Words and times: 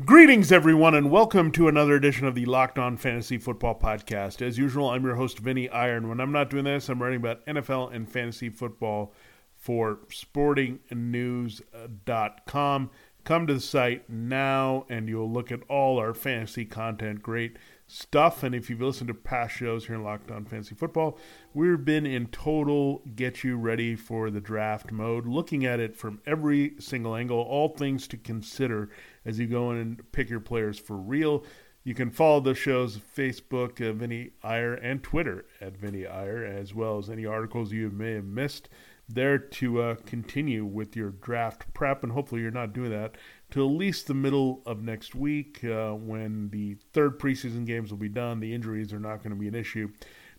Greetings, 0.00 0.50
everyone, 0.50 0.94
and 0.94 1.10
welcome 1.10 1.52
to 1.52 1.68
another 1.68 1.94
edition 1.94 2.26
of 2.26 2.34
the 2.34 2.46
Locked 2.46 2.78
On 2.78 2.96
Fantasy 2.96 3.36
Football 3.36 3.78
Podcast. 3.78 4.40
As 4.40 4.56
usual, 4.56 4.88
I'm 4.88 5.04
your 5.04 5.16
host, 5.16 5.38
Vinny 5.38 5.68
Iyer. 5.68 6.00
When 6.00 6.18
I'm 6.18 6.32
not 6.32 6.48
doing 6.48 6.64
this, 6.64 6.88
I'm 6.88 7.02
writing 7.02 7.18
about 7.18 7.44
NFL 7.44 7.94
and 7.94 8.10
fantasy 8.10 8.48
football 8.48 9.12
for 9.54 9.98
sportingnews.com. 10.08 12.90
Come 13.24 13.46
to 13.46 13.52
the 13.52 13.60
site 13.60 14.08
now, 14.08 14.86
and 14.88 15.10
you'll 15.10 15.30
look 15.30 15.52
at 15.52 15.60
all 15.68 15.98
our 15.98 16.14
fantasy 16.14 16.64
content. 16.64 17.22
Great 17.22 17.58
stuff. 17.92 18.42
And 18.42 18.54
if 18.54 18.70
you've 18.70 18.80
listened 18.80 19.08
to 19.08 19.14
past 19.14 19.54
shows 19.54 19.86
here 19.86 19.96
in 19.96 20.02
Locked 20.02 20.30
On 20.30 20.44
Fantasy 20.44 20.74
Football, 20.74 21.18
we've 21.52 21.84
been 21.84 22.06
in 22.06 22.26
total 22.28 23.02
get 23.14 23.44
you 23.44 23.56
ready 23.56 23.94
for 23.94 24.30
the 24.30 24.40
draft 24.40 24.90
mode, 24.90 25.26
looking 25.26 25.66
at 25.66 25.78
it 25.78 25.96
from 25.96 26.20
every 26.24 26.74
single 26.78 27.14
angle, 27.14 27.38
all 27.38 27.68
things 27.68 28.08
to 28.08 28.16
consider 28.16 28.88
as 29.24 29.38
you 29.38 29.46
go 29.46 29.70
in 29.70 29.76
and 29.76 30.12
pick 30.12 30.30
your 30.30 30.40
players 30.40 30.78
for 30.78 30.96
real. 30.96 31.44
You 31.84 31.94
can 31.94 32.10
follow 32.10 32.40
the 32.40 32.54
show's 32.54 32.96
Facebook, 32.96 33.86
uh, 33.86 33.92
Vinny 33.92 34.30
Iyer, 34.42 34.74
and 34.74 35.02
Twitter 35.02 35.44
at 35.60 35.76
Vinny 35.76 36.06
Iyer, 36.06 36.44
as 36.44 36.74
well 36.74 36.98
as 36.98 37.10
any 37.10 37.26
articles 37.26 37.72
you 37.72 37.90
may 37.90 38.12
have 38.12 38.24
missed 38.24 38.68
there 39.14 39.38
to 39.38 39.82
uh, 39.82 39.94
continue 40.06 40.64
with 40.64 40.96
your 40.96 41.10
draft 41.10 41.72
prep. 41.74 42.02
And 42.02 42.12
hopefully, 42.12 42.40
you're 42.40 42.50
not 42.50 42.72
doing 42.72 42.90
that 42.90 43.16
till 43.50 43.68
at 43.68 43.76
least 43.76 44.06
the 44.06 44.14
middle 44.14 44.62
of 44.66 44.82
next 44.82 45.14
week 45.14 45.62
uh, 45.64 45.92
when 45.92 46.48
the 46.50 46.76
third 46.92 47.18
preseason 47.18 47.66
games 47.66 47.90
will 47.90 47.98
be 47.98 48.08
done. 48.08 48.40
The 48.40 48.54
injuries 48.54 48.92
are 48.92 49.00
not 49.00 49.18
going 49.18 49.30
to 49.30 49.36
be 49.36 49.48
an 49.48 49.54
issue. 49.54 49.90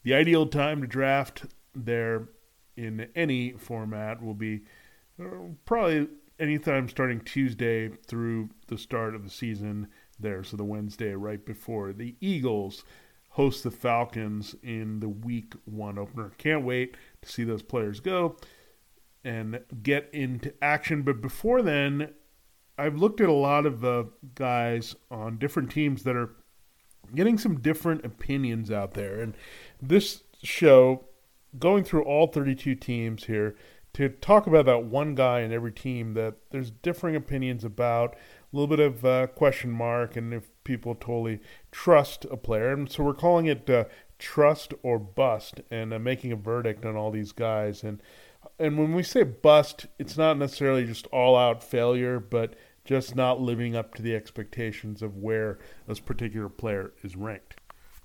The 0.04 0.14
ideal 0.14 0.48
time 0.48 0.82
to 0.82 0.88
draft 0.88 1.46
there 1.76 2.30
in 2.76 3.08
any 3.16 3.52
format 3.54 4.22
will 4.22 4.34
be 4.34 4.64
uh, 5.20 5.26
probably 5.66 6.08
anytime 6.40 6.90
starting 6.90 7.22
Tuesday 7.22 7.90
through 7.90 8.50
the 8.68 8.78
start 8.78 9.16
of 9.16 9.24
the 9.24 9.30
season 9.30 9.88
there. 10.20 10.44
So 10.44 10.58
the 10.58 10.64
Wednesday 10.64 11.14
right 11.14 11.44
before 11.46 11.94
the 11.94 12.16
Eagles 12.20 12.84
host 13.30 13.64
the 13.64 13.72
Falcons 13.72 14.56
in 14.62 15.00
the 15.00 15.10
week 15.10 15.54
one 15.66 15.98
opener. 15.98 16.32
Can't 16.38 16.64
wait 16.64 16.98
to 17.22 17.32
see 17.32 17.44
those 17.44 17.64
players 17.64 18.00
go 18.00 18.38
and 19.24 19.62
get 19.82 20.10
into 20.14 20.54
action. 20.62 21.02
But 21.02 21.22
before 21.22 21.62
then, 21.62 22.14
I've 22.78 22.98
looked 22.98 23.22
at 23.22 23.30
a 23.30 23.34
lot 23.34 23.66
of 23.66 23.86
uh, 23.86 24.06
guys 24.36 24.96
on 25.12 25.38
different 25.38 25.72
teams 25.72 26.04
that 26.04 26.16
are 26.16 26.32
getting 27.14 27.38
some 27.38 27.60
different 27.60 28.06
opinions 28.06 28.72
out 28.72 28.94
there. 28.94 29.22
And 29.22 29.36
this 29.82 30.24
show, 30.42 31.06
going 31.60 31.84
through 31.84 32.04
all 32.04 32.28
32 32.28 32.76
teams 32.76 33.26
here, 33.26 33.56
to 33.94 34.10
talk 34.10 34.48
about 34.48 34.66
that 34.66 34.86
one 34.86 35.14
guy 35.14 35.42
in 35.42 35.52
every 35.54 35.72
team 35.72 36.16
that 36.16 36.36
there's 36.50 36.72
differing 36.72 37.16
opinions 37.16 37.64
about, 37.64 38.16
a 38.16 38.56
little 38.56 38.68
bit 38.68 38.80
of 38.80 39.06
uh, 39.06 39.28
question 39.28 39.70
mark, 39.70 40.16
and 40.16 40.34
if 40.34 40.50
people 40.64 40.96
totally 40.96 41.40
trust 41.72 42.26
a 42.32 42.38
player. 42.38 42.74
And 42.74 42.92
so 42.92 43.04
we're 43.04 43.14
calling 43.14 43.46
it 43.46 43.70
uh, 43.70 43.86
trust 44.18 44.74
or 44.82 44.98
bust, 44.98 45.62
and 45.70 45.94
uh, 45.94 46.00
making 46.00 46.32
a 46.32 46.36
verdict 46.36 46.86
on 46.86 46.96
all 46.96 47.12
these 47.12 47.32
guys. 47.32 47.84
And 47.84 48.02
and 48.60 48.78
when 48.78 48.94
we 48.94 49.04
say 49.04 49.24
bust, 49.24 49.88
it's 49.98 50.18
not 50.18 50.38
necessarily 50.38 50.86
just 50.86 51.08
all 51.08 51.36
out 51.36 51.64
failure, 51.64 52.20
but 52.20 52.56
just 52.86 53.16
not 53.16 53.42
living 53.42 53.76
up 53.76 53.96
to 53.96 54.02
the 54.02 54.16
expectations 54.16 55.02
of 55.02 55.18
where 55.18 55.60
this 55.88 56.00
particular 56.00 56.50
player 56.50 56.94
is 57.04 57.16
ranked. 57.16 57.56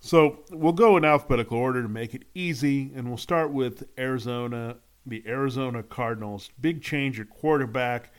So 0.01 0.45
we'll 0.51 0.73
go 0.73 0.97
in 0.97 1.05
alphabetical 1.05 1.59
order 1.59 1.83
to 1.83 1.89
make 1.89 2.15
it 2.15 2.25
easy, 2.35 2.93
and 2.95 3.09
we'll 3.09 3.17
start 3.17 3.53
with 3.53 3.89
Arizona 3.99 4.77
the 5.09 5.25
Arizona 5.27 5.83
Cardinals. 5.83 6.51
Big 6.61 6.83
change 6.83 7.19
at 7.19 7.31
quarterback. 7.31 8.13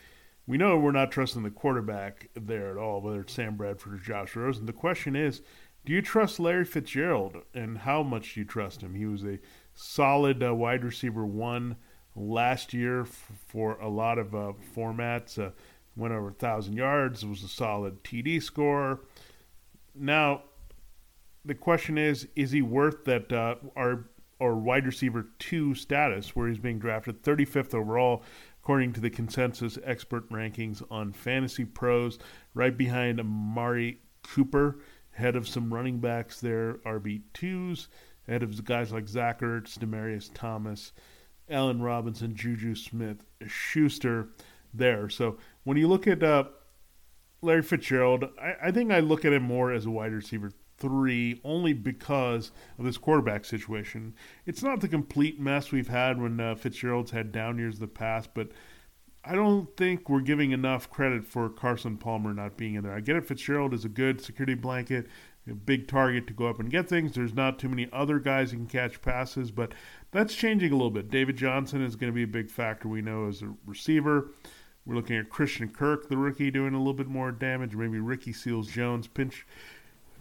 We 0.47 0.57
know 0.57 0.77
we're 0.77 0.91
not 0.91 1.11
trusting 1.11 1.43
the 1.43 1.51
quarterback 1.51 2.29
there 2.33 2.71
at 2.71 2.77
all, 2.77 3.01
whether 3.01 3.21
it's 3.21 3.33
Sam 3.33 3.55
Bradford 3.55 3.93
or 3.93 3.97
Josh 3.97 4.35
Rosen. 4.35 4.65
The 4.65 4.73
question 4.73 5.15
is, 5.15 5.41
do 5.85 5.93
you 5.93 6.01
trust 6.01 6.39
Larry 6.39 6.65
Fitzgerald, 6.65 7.37
and 7.53 7.79
how 7.79 8.03
much 8.03 8.33
do 8.33 8.39
you 8.41 8.45
trust 8.45 8.81
him? 8.81 8.95
He 8.95 9.05
was 9.05 9.23
a 9.23 9.39
solid 9.73 10.43
uh, 10.43 10.53
wide 10.53 10.83
receiver 10.83 11.25
one 11.25 11.77
last 12.19 12.73
year 12.73 13.01
f- 13.01 13.31
for 13.47 13.79
a 13.79 13.89
lot 13.89 14.17
of 14.17 14.35
uh, 14.35 14.53
formats. 14.75 15.39
Uh, 15.39 15.51
went 15.95 16.13
over 16.13 16.29
a 16.29 16.33
thousand 16.33 16.77
yards. 16.77 17.23
It 17.23 17.27
was 17.27 17.43
a 17.43 17.47
solid 17.47 18.03
TD 18.03 18.41
score. 18.41 19.01
Now, 19.93 20.43
the 21.43 21.55
question 21.55 21.97
is, 21.97 22.27
is 22.35 22.51
he 22.51 22.61
worth 22.61 23.05
that? 23.05 23.31
Uh, 23.31 23.55
our 23.75 24.05
or 24.39 24.55
wide 24.55 24.85
receiver 24.85 25.27
two 25.37 25.75
status, 25.75 26.35
where 26.35 26.47
he's 26.47 26.57
being 26.57 26.79
drafted 26.79 27.21
35th 27.21 27.73
overall, 27.73 28.23
according 28.61 28.93
to 28.93 29.01
the 29.01 29.09
consensus 29.09 29.77
expert 29.83 30.29
rankings 30.29 30.81
on 30.89 31.11
Fantasy 31.11 31.65
Pros, 31.65 32.19
right 32.53 32.77
behind 32.77 33.19
Amari 33.19 33.99
Cooper, 34.23 34.79
head 35.11 35.35
of 35.35 35.47
some 35.47 35.73
running 35.73 35.99
backs 35.99 36.39
there, 36.39 36.75
RB2s, 36.85 37.87
ahead 38.27 38.43
of 38.43 38.63
guys 38.63 38.93
like 38.93 39.09
Zach 39.09 39.41
Ertz, 39.41 39.77
Demaryius 39.77 40.29
Thomas, 40.33 40.93
Allen 41.49 41.81
Robinson, 41.81 42.35
Juju 42.35 42.75
Smith, 42.75 43.23
Schuster 43.45 44.29
there. 44.73 45.09
So 45.09 45.37
when 45.63 45.77
you 45.77 45.87
look 45.87 46.07
at 46.07 46.23
uh, 46.23 46.45
Larry 47.41 47.63
Fitzgerald, 47.63 48.25
I, 48.41 48.55
I 48.63 48.71
think 48.71 48.91
I 48.91 48.99
look 48.99 49.25
at 49.25 49.33
him 49.33 49.43
more 49.43 49.71
as 49.71 49.85
a 49.85 49.91
wide 49.91 50.13
receiver 50.13 50.51
three 50.77 51.41
only 51.43 51.73
because 51.73 52.51
of 52.77 52.85
this 52.85 52.97
quarterback 52.97 53.45
situation. 53.45 54.15
It's 54.45 54.63
not 54.63 54.79
the 54.79 54.87
complete 54.87 55.39
mess 55.39 55.71
we've 55.71 55.89
had 55.89 56.21
when 56.21 56.39
uh, 56.39 56.55
Fitzgerald's 56.55 57.11
had 57.11 57.31
down 57.31 57.57
years 57.57 57.75
in 57.75 57.81
the 57.81 57.87
past, 57.87 58.29
but 58.33 58.51
I 59.23 59.35
don't 59.35 59.75
think 59.75 60.09
we're 60.09 60.21
giving 60.21 60.51
enough 60.51 60.89
credit 60.89 61.25
for 61.25 61.49
Carson 61.49 61.97
Palmer 61.97 62.33
not 62.33 62.55
being 62.55 62.75
in 62.75 62.83
there. 62.83 62.93
I 62.93 63.01
get 63.01 63.17
it, 63.17 63.25
Fitzgerald 63.25 63.73
is 63.73 63.83
a 63.83 63.89
good 63.89 64.21
security 64.21 64.55
blanket, 64.55 65.07
big 65.55 65.87
target 65.87 66.27
to 66.27 66.33
go 66.33 66.47
up 66.47 66.59
and 66.59 66.69
get 66.69 66.89
things. 66.89 67.13
There's 67.13 67.33
not 67.33 67.59
too 67.59 67.69
many 67.69 67.87
other 67.91 68.19
guys 68.19 68.51
who 68.51 68.57
can 68.57 68.67
catch 68.67 69.01
passes, 69.01 69.51
but 69.51 69.73
that's 70.11 70.35
changing 70.35 70.71
a 70.71 70.75
little 70.75 70.91
bit. 70.91 71.09
David 71.09 71.37
Johnson 71.37 71.83
is 71.83 71.95
going 71.95 72.11
to 72.11 72.15
be 72.15 72.23
a 72.23 72.27
big 72.27 72.49
factor, 72.49 72.87
we 72.87 73.01
know, 73.01 73.27
as 73.27 73.41
a 73.41 73.53
receiver. 73.65 74.31
We're 74.85 74.95
looking 74.95 75.17
at 75.17 75.29
Christian 75.29 75.69
Kirk, 75.69 76.09
the 76.09 76.17
rookie, 76.17 76.49
doing 76.49 76.73
a 76.73 76.77
little 76.77 76.93
bit 76.93 77.07
more 77.07 77.31
damage. 77.31 77.75
Maybe 77.75 77.99
Ricky 77.99 78.33
Seals 78.33 78.67
Jones 78.67 79.07
pinch 79.07 79.45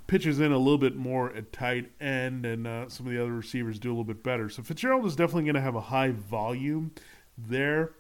pitches 0.06 0.41
in 0.41 0.53
a 0.53 0.59
little 0.59 0.78
bit 0.78 0.97
more 0.97 1.33
at 1.34 1.53
tight 1.53 1.91
end, 2.00 2.44
and 2.44 2.67
uh, 2.67 2.88
some 2.88 3.06
of 3.06 3.12
the 3.12 3.21
other 3.21 3.33
receivers 3.33 3.78
do 3.78 3.88
a 3.88 3.93
little 3.93 4.05
bit 4.05 4.22
better. 4.22 4.49
So 4.49 4.62
Fitzgerald 4.62 5.06
is 5.06 5.17
definitely 5.17 5.44
going 5.44 5.55
to 5.55 5.61
have 5.61 5.77
a 5.77 5.81
high 5.81 6.11
volume 6.11 6.93
there, 7.37 7.93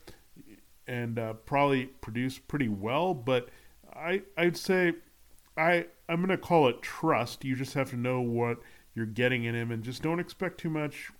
and 0.86 1.18
uh, 1.18 1.34
probably 1.34 1.86
produce 1.86 2.38
pretty 2.38 2.68
well. 2.68 3.14
But 3.14 3.48
I 3.94 4.22
I'd 4.36 4.56
say 4.56 4.94
I 5.58 5.86
I'm 6.08 6.16
going 6.16 6.28
to 6.28 6.38
call 6.38 6.68
it 6.68 6.80
trust. 6.80 7.44
You 7.44 7.56
just 7.56 7.74
have 7.74 7.90
to 7.90 7.96
know 7.96 8.20
what 8.20 8.58
you're 8.94 9.06
getting 9.06 9.44
in 9.44 9.54
him, 9.54 9.70
and 9.70 9.82
just 9.82 10.02
don't 10.02 10.20
expect 10.20 10.58
too 10.58 10.70
much. 10.70 11.10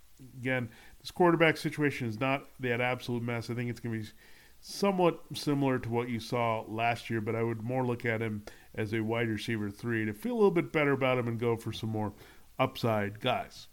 Again, 0.41 0.71
this 1.01 1.11
quarterback 1.11 1.57
situation 1.57 2.09
is 2.09 2.19
not 2.19 2.47
that 2.61 2.81
absolute 2.81 3.23
mess. 3.23 3.51
I 3.51 3.55
think 3.55 3.71
it's 3.71 3.81
going 3.81 4.01
to 4.01 4.07
be 4.07 4.13
somewhat 4.61 5.21
similar 5.35 5.79
to 5.79 5.89
what 5.89 6.09
you 6.09 6.19
saw 6.19 6.65
last 6.67 7.11
year, 7.11 7.21
but 7.21 7.37
I 7.37 7.43
would 7.43 7.63
more 7.63 7.87
look 7.87 8.05
at 8.05 8.21
him 8.21 8.43
as 8.75 8.93
a 8.93 9.01
wide 9.01 9.29
receiver 9.29 9.71
three 9.71 10.05
to 10.05 10.13
feel 10.13 10.33
a 10.33 10.37
little 10.37 10.51
bit 10.51 10.73
better 10.73 10.93
about 10.93 11.19
him 11.19 11.29
and 11.29 11.39
go 11.39 11.57
for 11.57 11.73
some 11.73 11.91
more 11.91 12.13
upside 12.59 13.21
guys. 13.21 13.69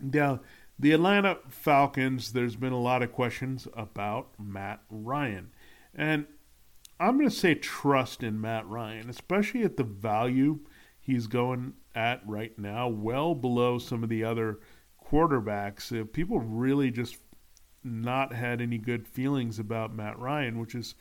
Now, 0.00 0.40
the 0.78 0.92
Atlanta 0.92 1.38
Falcons, 1.48 2.32
there's 2.32 2.56
been 2.56 2.72
a 2.72 2.80
lot 2.80 3.02
of 3.02 3.12
questions 3.12 3.66
about 3.74 4.28
Matt 4.38 4.80
Ryan. 4.90 5.50
And 5.94 6.26
I'm 7.00 7.16
going 7.16 7.28
to 7.28 7.34
say 7.34 7.54
trust 7.54 8.22
in 8.22 8.40
Matt 8.40 8.66
Ryan, 8.66 9.08
especially 9.08 9.62
at 9.62 9.76
the 9.76 9.84
value 9.84 10.60
he's 11.00 11.26
going 11.26 11.74
at 11.94 12.20
right 12.26 12.58
now, 12.58 12.88
well 12.88 13.34
below 13.34 13.78
some 13.78 14.02
of 14.02 14.08
the 14.08 14.24
other 14.24 14.58
quarterbacks. 15.10 15.98
Uh, 15.98 16.04
people 16.04 16.40
really 16.40 16.90
just 16.90 17.16
not 17.84 18.32
had 18.32 18.60
any 18.60 18.78
good 18.78 19.06
feelings 19.06 19.58
about 19.58 19.94
Matt 19.94 20.18
Ryan, 20.18 20.58
which 20.58 20.74
is 20.74 20.94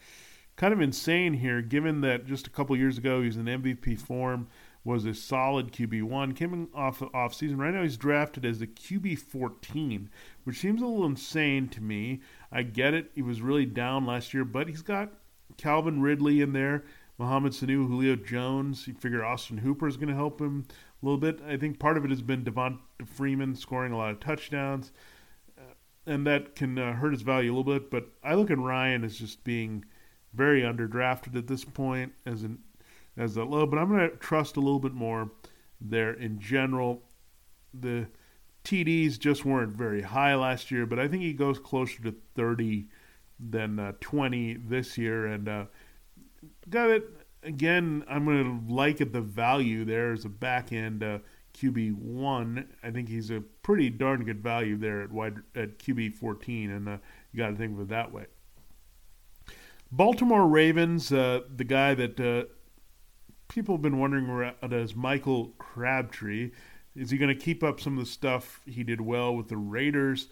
kind 0.55 0.73
of 0.73 0.81
insane 0.81 1.33
here, 1.33 1.61
given 1.61 2.01
that 2.01 2.25
just 2.25 2.47
a 2.47 2.51
couple 2.51 2.75
years 2.77 2.97
ago 2.97 3.21
he 3.21 3.27
was 3.27 3.37
in 3.37 3.45
MVP 3.45 3.99
form, 3.99 4.47
was 4.83 5.05
a 5.05 5.13
solid 5.13 5.71
QB 5.71 6.03
one, 6.03 6.33
came 6.33 6.69
off 6.73 7.03
off 7.13 7.33
season. 7.33 7.57
Right 7.57 7.73
now 7.73 7.83
he's 7.83 7.97
drafted 7.97 8.45
as 8.45 8.59
the 8.59 8.67
QB 8.67 9.19
fourteen, 9.19 10.09
which 10.45 10.59
seems 10.59 10.81
a 10.81 10.85
little 10.85 11.05
insane 11.05 11.67
to 11.69 11.81
me. 11.81 12.21
I 12.51 12.63
get 12.63 12.93
it; 12.93 13.11
he 13.13 13.21
was 13.21 13.41
really 13.41 13.65
down 13.65 14.05
last 14.05 14.33
year, 14.33 14.45
but 14.45 14.69
he's 14.69 14.81
got 14.81 15.11
Calvin 15.57 16.01
Ridley 16.01 16.41
in 16.41 16.53
there, 16.53 16.83
Mohamed 17.17 17.53
Sanu, 17.53 17.87
Julio 17.87 18.15
Jones. 18.15 18.87
You 18.87 18.93
figure 18.93 19.25
Austin 19.25 19.57
Hooper 19.57 19.87
is 19.87 19.97
going 19.97 20.09
to 20.09 20.15
help 20.15 20.39
him 20.39 20.65
a 21.01 21.05
little 21.05 21.19
bit. 21.19 21.41
I 21.47 21.57
think 21.57 21.79
part 21.79 21.97
of 21.97 22.05
it 22.05 22.11
has 22.11 22.21
been 22.21 22.43
Devonta 22.43 22.79
Freeman 23.05 23.55
scoring 23.55 23.91
a 23.91 23.97
lot 23.97 24.11
of 24.11 24.19
touchdowns, 24.19 24.91
uh, 25.57 25.73
and 26.05 26.25
that 26.27 26.55
can 26.55 26.77
uh, 26.77 26.93
hurt 26.93 27.11
his 27.11 27.23
value 27.23 27.51
a 27.51 27.55
little 27.55 27.73
bit. 27.73 27.89
But 27.89 28.09
I 28.23 28.35
look 28.35 28.51
at 28.51 28.59
Ryan 28.59 29.03
as 29.03 29.17
just 29.17 29.43
being 29.43 29.85
very 30.33 30.61
underdrafted 30.61 31.35
at 31.35 31.47
this 31.47 31.63
point 31.65 32.13
as 32.25 32.43
an 32.43 32.59
as 33.17 33.35
a 33.35 33.43
low, 33.43 33.65
but 33.65 33.79
I'm 33.79 33.89
going 33.89 34.11
to 34.11 34.15
trust 34.17 34.57
a 34.57 34.59
little 34.59 34.79
bit 34.79 34.93
more 34.93 35.31
there 35.81 36.13
in 36.13 36.39
general. 36.39 37.01
The 37.73 38.07
TDs 38.63 39.17
just 39.17 39.43
weren't 39.43 39.75
very 39.75 40.03
high 40.03 40.35
last 40.35 40.69
year, 40.69 40.85
but 40.85 40.99
I 40.99 41.07
think 41.07 41.23
he 41.23 41.33
goes 41.33 41.57
closer 41.57 42.01
to 42.03 42.15
30 42.35 42.87
than 43.39 43.79
uh, 43.79 43.93
20 43.99 44.55
this 44.55 44.97
year, 44.97 45.27
and 45.27 45.47
uh, 45.47 45.65
got 46.69 46.89
it 46.89 47.09
again. 47.43 48.03
I'm 48.09 48.25
going 48.25 48.67
to 48.67 48.73
like 48.73 49.01
at 49.01 49.13
the 49.13 49.21
value 49.21 49.85
there 49.85 50.11
as 50.11 50.25
a 50.25 50.29
back 50.29 50.71
end 50.71 51.03
uh, 51.03 51.19
QB 51.53 51.95
one. 51.95 52.67
I 52.83 52.91
think 52.91 53.09
he's 53.09 53.31
a 53.31 53.41
pretty 53.63 53.89
darn 53.89 54.23
good 54.23 54.41
value 54.41 54.77
there 54.77 55.01
at 55.01 55.11
wide 55.11 55.37
at 55.55 55.79
QB 55.79 56.13
14, 56.13 56.71
and 56.71 56.89
uh, 56.89 56.97
you 57.31 57.37
got 57.37 57.49
to 57.49 57.55
think 57.55 57.73
of 57.73 57.81
it 57.81 57.89
that 57.89 58.11
way. 58.11 58.25
Baltimore 59.91 60.47
Ravens, 60.47 61.11
uh, 61.11 61.41
the 61.55 61.63
guy 61.63 61.93
that 61.93 62.19
uh, 62.19 62.51
people 63.47 63.75
have 63.75 63.81
been 63.81 63.99
wondering 63.99 64.29
about 64.29 64.73
is 64.73 64.95
Michael 64.95 65.53
Crabtree. 65.57 66.51
Is 66.95 67.11
he 67.11 67.17
going 67.17 67.35
to 67.35 67.41
keep 67.41 67.63
up 67.63 67.79
some 67.79 67.97
of 67.97 68.03
the 68.03 68.11
stuff 68.11 68.61
he 68.65 68.83
did 68.83 68.99
well 68.99 69.35
with 69.35 69.47
the 69.47 69.57
Raiders? 69.57 70.27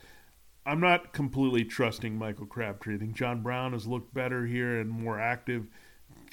I'm 0.65 0.79
not 0.79 1.13
completely 1.13 1.63
trusting 1.63 2.17
Michael 2.17 2.47
Crabtree. 2.47 2.95
I 2.95 2.97
think 2.97 3.13
John 3.13 3.44
Brown 3.44 3.73
has 3.73 3.85
looked 3.85 4.13
better 4.13 4.47
here 4.47 4.79
and 4.79 4.89
more 4.89 5.19
active 5.19 5.67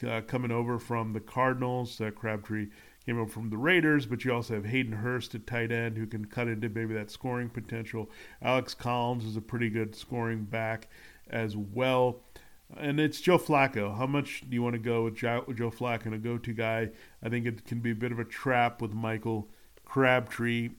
uh, 0.07 0.23
coming 0.23 0.51
over 0.51 0.79
from 0.79 1.13
the 1.13 1.21
Cardinals. 1.21 2.01
Uh, 2.01 2.11
Crabtree 2.11 2.69
came 3.05 3.21
over 3.21 3.31
from 3.31 3.51
the 3.51 3.59
Raiders, 3.59 4.07
but 4.07 4.25
you 4.25 4.33
also 4.33 4.55
have 4.55 4.65
Hayden 4.65 4.95
Hurst 4.95 5.35
at 5.35 5.47
tight 5.47 5.71
end 5.71 5.99
who 5.99 6.07
can 6.07 6.25
cut 6.25 6.49
into 6.49 6.71
maybe 6.71 6.95
that 6.95 7.11
scoring 7.11 7.51
potential. 7.51 8.11
Alex 8.41 8.73
Collins 8.73 9.25
is 9.25 9.37
a 9.37 9.43
pretty 9.43 9.69
good 9.69 9.95
scoring 9.95 10.45
back 10.45 10.89
as 11.29 11.55
well. 11.55 12.21
And 12.75 12.99
it's 12.99 13.21
Joe 13.21 13.39
Flacco. 13.39 13.99
How 13.99 14.07
much 14.07 14.45
do 14.49 14.55
you 14.55 14.63
want 14.63 14.75
to 14.75 14.79
go 14.79 15.05
with 15.05 15.17
Joe, 15.17 15.45
Flacco, 15.47 16.07
and 16.07 16.15
a 16.15 16.19
go-to 16.19 16.55
guy? 16.55 16.89
I 17.23 17.29
think 17.29 17.45
it 17.45 17.67
can 17.67 17.81
be 17.81 17.91
a 17.91 17.95
bit 17.95 18.13
of 18.13 18.19
a 18.19 18.25
trap 18.25 18.81
with 18.81 18.95
Michael 18.95 19.51
Crabtree, 19.85 20.71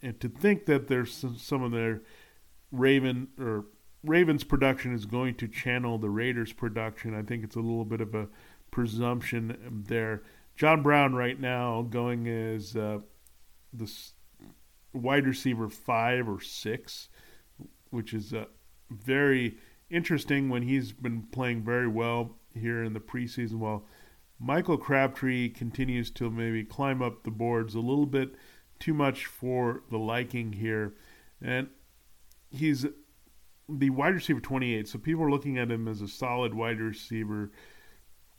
and 0.00 0.18
to 0.20 0.30
think 0.30 0.64
that 0.66 0.88
there's 0.88 1.24
some 1.36 1.62
of 1.62 1.70
their 1.70 2.00
Raven 2.78 3.28
or 3.38 3.66
Ravens 4.02 4.44
production 4.44 4.94
is 4.94 5.06
going 5.06 5.36
to 5.36 5.48
channel 5.48 5.98
the 5.98 6.10
Raiders 6.10 6.52
production. 6.52 7.14
I 7.14 7.22
think 7.22 7.44
it's 7.44 7.56
a 7.56 7.60
little 7.60 7.84
bit 7.84 8.00
of 8.00 8.14
a 8.14 8.28
presumption 8.70 9.84
there. 9.86 10.22
John 10.56 10.82
Brown 10.82 11.14
right 11.14 11.40
now 11.40 11.82
going 11.82 12.28
as 12.28 12.76
uh, 12.76 12.98
the 13.72 13.90
wide 14.92 15.26
receiver 15.26 15.68
five 15.68 16.28
or 16.28 16.40
six, 16.40 17.08
which 17.90 18.12
is 18.12 18.32
uh, 18.32 18.44
very 18.90 19.56
interesting 19.90 20.48
when 20.48 20.62
he's 20.62 20.92
been 20.92 21.22
playing 21.22 21.62
very 21.62 21.88
well 21.88 22.36
here 22.54 22.82
in 22.82 22.92
the 22.92 23.00
preseason. 23.00 23.54
While 23.54 23.84
Michael 24.38 24.78
Crabtree 24.78 25.48
continues 25.48 26.10
to 26.12 26.30
maybe 26.30 26.64
climb 26.64 27.00
up 27.00 27.22
the 27.22 27.30
boards 27.30 27.74
a 27.74 27.80
little 27.80 28.06
bit 28.06 28.34
too 28.78 28.94
much 28.94 29.26
for 29.26 29.82
the 29.90 29.98
liking 29.98 30.52
here, 30.52 30.94
and 31.40 31.68
he's 32.54 32.86
the 33.68 33.90
wide 33.90 34.14
receiver 34.14 34.40
28. 34.40 34.88
So 34.88 34.98
people 34.98 35.24
are 35.24 35.30
looking 35.30 35.58
at 35.58 35.70
him 35.70 35.88
as 35.88 36.00
a 36.00 36.08
solid 36.08 36.54
wide 36.54 36.80
receiver 36.80 37.50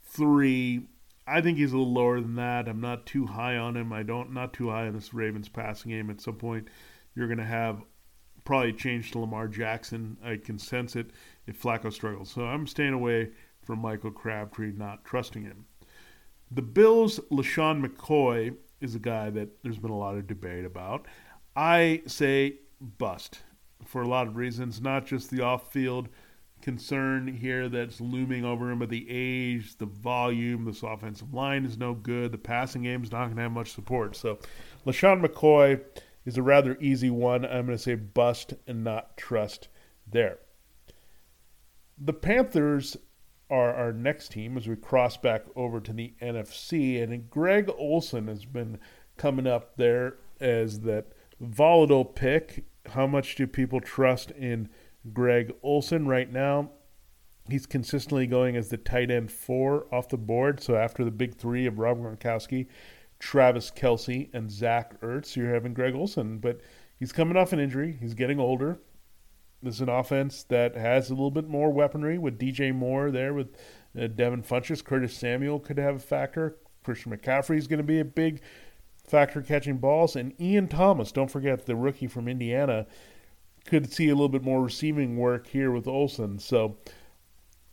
three. 0.03 0.87
I 1.27 1.41
think 1.41 1.57
he's 1.57 1.73
a 1.73 1.77
little 1.77 1.93
lower 1.93 2.21
than 2.21 2.35
that. 2.35 2.67
I'm 2.67 2.81
not 2.81 3.05
too 3.05 3.25
high 3.25 3.57
on 3.57 3.75
him. 3.75 3.91
I 3.91 4.03
don't 4.03 4.31
not 4.31 4.53
too 4.53 4.69
high 4.69 4.87
on 4.87 4.93
this 4.93 5.13
Ravens 5.13 5.49
passing 5.49 5.91
game. 5.91 6.09
At 6.09 6.21
some 6.21 6.35
point, 6.35 6.67
you're 7.15 7.27
going 7.27 7.39
to 7.39 7.43
have 7.43 7.83
probably 8.43 8.73
change 8.73 9.11
to 9.11 9.19
Lamar 9.19 9.47
Jackson. 9.47 10.17
I 10.23 10.37
can 10.37 10.59
sense 10.59 10.95
it 10.95 11.07
if 11.47 11.61
Flacco 11.61 11.91
struggles. 11.91 12.29
So 12.29 12.45
I'm 12.45 12.67
staying 12.67 12.93
away 12.93 13.31
from 13.63 13.79
Michael 13.79 14.11
Crabtree, 14.11 14.73
not 14.73 15.03
trusting 15.03 15.43
him. 15.43 15.65
The 16.51 16.61
Bills, 16.61 17.19
LeSean 17.31 17.83
McCoy 17.83 18.55
is 18.79 18.93
a 18.93 18.99
guy 18.99 19.31
that 19.31 19.63
there's 19.63 19.79
been 19.79 19.89
a 19.89 19.97
lot 19.97 20.15
of 20.15 20.27
debate 20.27 20.63
about. 20.63 21.07
I 21.55 22.03
say 22.05 22.59
bust 22.79 23.39
for 23.83 24.01
a 24.01 24.07
lot 24.07 24.27
of 24.27 24.35
reasons, 24.35 24.81
not 24.81 25.05
just 25.05 25.29
the 25.29 25.41
off 25.41 25.71
field 25.71 26.09
concern 26.61 27.27
here 27.27 27.69
that's 27.69 28.01
looming 28.01 28.43
over 28.43 28.71
him, 28.71 28.79
but 28.79 28.89
the 28.89 29.05
age, 29.09 29.77
the 29.77 29.85
volume, 29.85 30.65
this 30.65 30.83
offensive 30.83 31.33
line 31.33 31.65
is 31.65 31.77
no 31.77 31.93
good. 31.93 32.31
The 32.31 32.37
passing 32.37 32.83
game 32.83 33.03
is 33.03 33.11
not 33.11 33.25
going 33.25 33.35
to 33.35 33.43
have 33.43 33.51
much 33.51 33.73
support. 33.73 34.15
So, 34.15 34.39
LeSean 34.85 35.23
McCoy 35.23 35.81
is 36.25 36.37
a 36.37 36.43
rather 36.43 36.77
easy 36.79 37.09
one. 37.09 37.45
I'm 37.45 37.67
going 37.67 37.77
to 37.77 37.83
say 37.83 37.95
bust 37.95 38.53
and 38.65 38.83
not 38.83 39.15
trust 39.17 39.67
there. 40.11 40.39
The 41.97 42.13
Panthers 42.13 42.97
are 43.49 43.73
our 43.73 43.93
next 43.93 44.31
team 44.31 44.57
as 44.57 44.67
we 44.67 44.75
cross 44.75 45.17
back 45.17 45.43
over 45.55 45.79
to 45.79 45.93
the 45.93 46.13
NFC, 46.21 47.01
and 47.01 47.29
Greg 47.29 47.69
Olsen 47.77 48.27
has 48.27 48.43
been 48.43 48.79
coming 49.17 49.47
up 49.47 49.77
there 49.77 50.17
as 50.39 50.81
that 50.81 51.05
volatile 51.39 52.05
pick. 52.05 52.65
How 52.89 53.07
much 53.07 53.35
do 53.35 53.47
people 53.47 53.81
trust 53.81 54.31
in 54.31 54.69
Greg 55.13 55.53
Olsen 55.63 56.07
right 56.07 56.31
now? 56.31 56.71
He's 57.49 57.65
consistently 57.65 58.25
going 58.25 58.55
as 58.55 58.69
the 58.69 58.77
tight 58.77 59.11
end 59.11 59.31
four 59.31 59.85
off 59.91 60.09
the 60.09 60.17
board. 60.17 60.61
So 60.61 60.75
after 60.75 61.03
the 61.03 61.11
big 61.11 61.35
three 61.35 61.65
of 61.65 61.77
Rob 61.77 61.99
Gronkowski, 61.99 62.67
Travis 63.19 63.71
Kelce, 63.71 64.29
and 64.33 64.51
Zach 64.51 64.99
Ertz, 65.01 65.35
you're 65.35 65.53
having 65.53 65.73
Greg 65.73 65.93
Olsen. 65.93 66.39
But 66.39 66.61
he's 66.99 67.11
coming 67.11 67.37
off 67.37 67.53
an 67.53 67.59
injury. 67.59 67.97
He's 67.99 68.15
getting 68.15 68.39
older. 68.39 68.79
This 69.61 69.75
is 69.75 69.81
an 69.81 69.89
offense 69.89 70.43
that 70.43 70.75
has 70.75 71.09
a 71.09 71.13
little 71.13 71.31
bit 71.31 71.47
more 71.47 71.71
weaponry 71.71 72.17
with 72.17 72.39
DJ 72.39 72.73
Moore 72.73 73.09
there, 73.09 73.33
with 73.33 73.55
uh, 73.99 74.07
Devin 74.07 74.43
Funchess. 74.43 74.83
Curtis 74.83 75.15
Samuel 75.15 75.59
could 75.59 75.77
have 75.77 75.95
a 75.95 75.99
factor. 75.99 76.57
Christian 76.83 77.15
McCaffrey 77.15 77.57
is 77.57 77.67
going 77.67 77.79
to 77.79 77.83
be 77.83 77.99
a 77.99 78.05
big 78.05 78.41
factor 79.07 79.41
catching 79.41 79.77
balls. 79.77 80.15
And 80.15 80.39
Ian 80.39 80.67
Thomas, 80.67 81.11
don't 81.11 81.31
forget 81.31 81.65
the 81.65 81.75
rookie 81.75 82.07
from 82.07 82.27
Indiana, 82.27 82.87
could 83.65 83.91
see 83.91 84.09
a 84.09 84.13
little 84.13 84.29
bit 84.29 84.43
more 84.43 84.63
receiving 84.63 85.17
work 85.17 85.47
here 85.47 85.71
with 85.71 85.87
Olsen. 85.87 86.39
So 86.39 86.77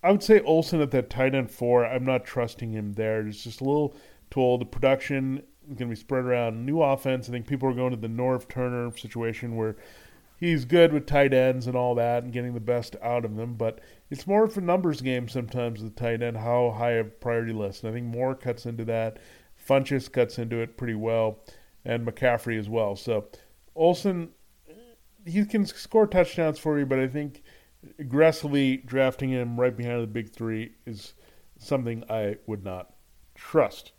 I 0.02 0.10
would 0.10 0.22
say 0.22 0.40
Olsen 0.40 0.80
at 0.80 0.90
that 0.92 1.10
tight 1.10 1.34
end 1.34 1.50
four. 1.50 1.84
I'm 1.84 2.04
not 2.04 2.24
trusting 2.24 2.72
him 2.72 2.94
there. 2.94 3.26
It's 3.26 3.44
just 3.44 3.60
a 3.60 3.64
little 3.64 3.94
told. 4.30 4.60
The 4.60 4.66
production 4.66 5.42
is 5.68 5.76
going 5.76 5.90
to 5.90 5.94
be 5.94 5.96
spread 5.96 6.24
around. 6.24 6.64
New 6.64 6.82
offense. 6.82 7.28
I 7.28 7.32
think 7.32 7.46
people 7.46 7.68
are 7.68 7.74
going 7.74 7.92
to 7.92 7.96
the 7.96 8.08
Norv 8.08 8.48
Turner 8.48 8.90
situation 8.96 9.54
where 9.54 9.76
he's 10.38 10.64
good 10.64 10.92
with 10.92 11.06
tight 11.06 11.32
ends 11.32 11.68
and 11.68 11.76
all 11.76 11.94
that 11.94 12.24
and 12.24 12.32
getting 12.32 12.52
the 12.52 12.60
best 12.60 12.96
out 13.00 13.24
of 13.24 13.36
them. 13.36 13.54
But 13.54 13.80
it's 14.10 14.26
more 14.26 14.42
of 14.44 14.56
a 14.58 14.60
numbers 14.60 15.00
game 15.00 15.28
sometimes 15.28 15.82
with 15.82 15.94
tight 15.94 16.20
end, 16.20 16.38
how 16.38 16.74
high 16.76 16.92
a 16.92 17.04
priority 17.04 17.52
list. 17.52 17.84
And 17.84 17.90
I 17.90 17.94
think 17.94 18.06
Moore 18.06 18.34
cuts 18.34 18.66
into 18.66 18.84
that. 18.86 19.18
Funchess 19.66 20.10
cuts 20.10 20.38
into 20.38 20.58
it 20.58 20.76
pretty 20.76 20.94
well, 20.94 21.40
and 21.84 22.06
McCaffrey 22.06 22.58
as 22.58 22.68
well. 22.68 22.96
So 22.96 23.26
Olsen, 23.74 24.30
he 25.24 25.44
can 25.44 25.66
score 25.66 26.06
touchdowns 26.06 26.58
for 26.58 26.78
you, 26.78 26.86
but 26.86 26.98
I 26.98 27.06
think 27.06 27.42
aggressively 27.98 28.76
drafting 28.78 29.30
him 29.30 29.58
right 29.58 29.76
behind 29.76 30.02
the 30.02 30.06
big 30.06 30.30
three 30.30 30.72
is 30.86 31.14
something 31.58 32.04
I 32.08 32.36
would 32.46 32.64
not 32.64 32.92
trust. 33.34 33.92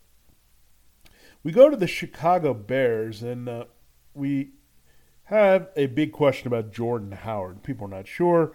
We 1.42 1.52
go 1.52 1.68
to 1.68 1.76
the 1.76 1.86
Chicago 1.86 2.54
Bears, 2.54 3.22
and 3.22 3.48
uh, 3.48 3.64
we 4.14 4.52
have 5.24 5.68
a 5.76 5.86
big 5.86 6.12
question 6.12 6.46
about 6.46 6.72
Jordan 6.72 7.12
Howard. 7.12 7.62
People 7.62 7.86
are 7.86 7.96
not 7.96 8.06
sure. 8.06 8.52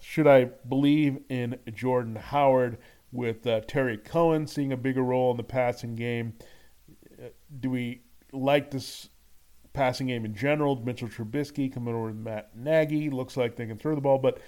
Should 0.00 0.26
I 0.26 0.46
believe 0.68 1.20
in 1.28 1.58
Jordan 1.72 2.16
Howard 2.16 2.78
with 3.12 3.46
uh, 3.46 3.60
Tarik 3.62 4.04
Cohen 4.04 4.46
seeing 4.46 4.72
a 4.72 4.76
bigger 4.76 5.02
role 5.02 5.30
in 5.30 5.36
the 5.36 5.42
passing 5.42 5.94
game? 5.94 6.34
Uh, 7.18 7.28
do 7.60 7.70
we 7.70 8.02
like 8.32 8.70
this 8.70 9.08
passing 9.72 10.08
game 10.08 10.24
in 10.24 10.34
general? 10.34 10.76
Mitchell 10.76 11.08
Trubisky 11.08 11.72
coming 11.72 11.94
over 11.94 12.06
with 12.06 12.16
Matt 12.16 12.56
Nagy 12.56 13.10
looks 13.10 13.36
like 13.36 13.56
they 13.56 13.66
can 13.66 13.78
throw 13.78 13.94
the 13.94 14.00
ball, 14.00 14.18
but 14.18 14.40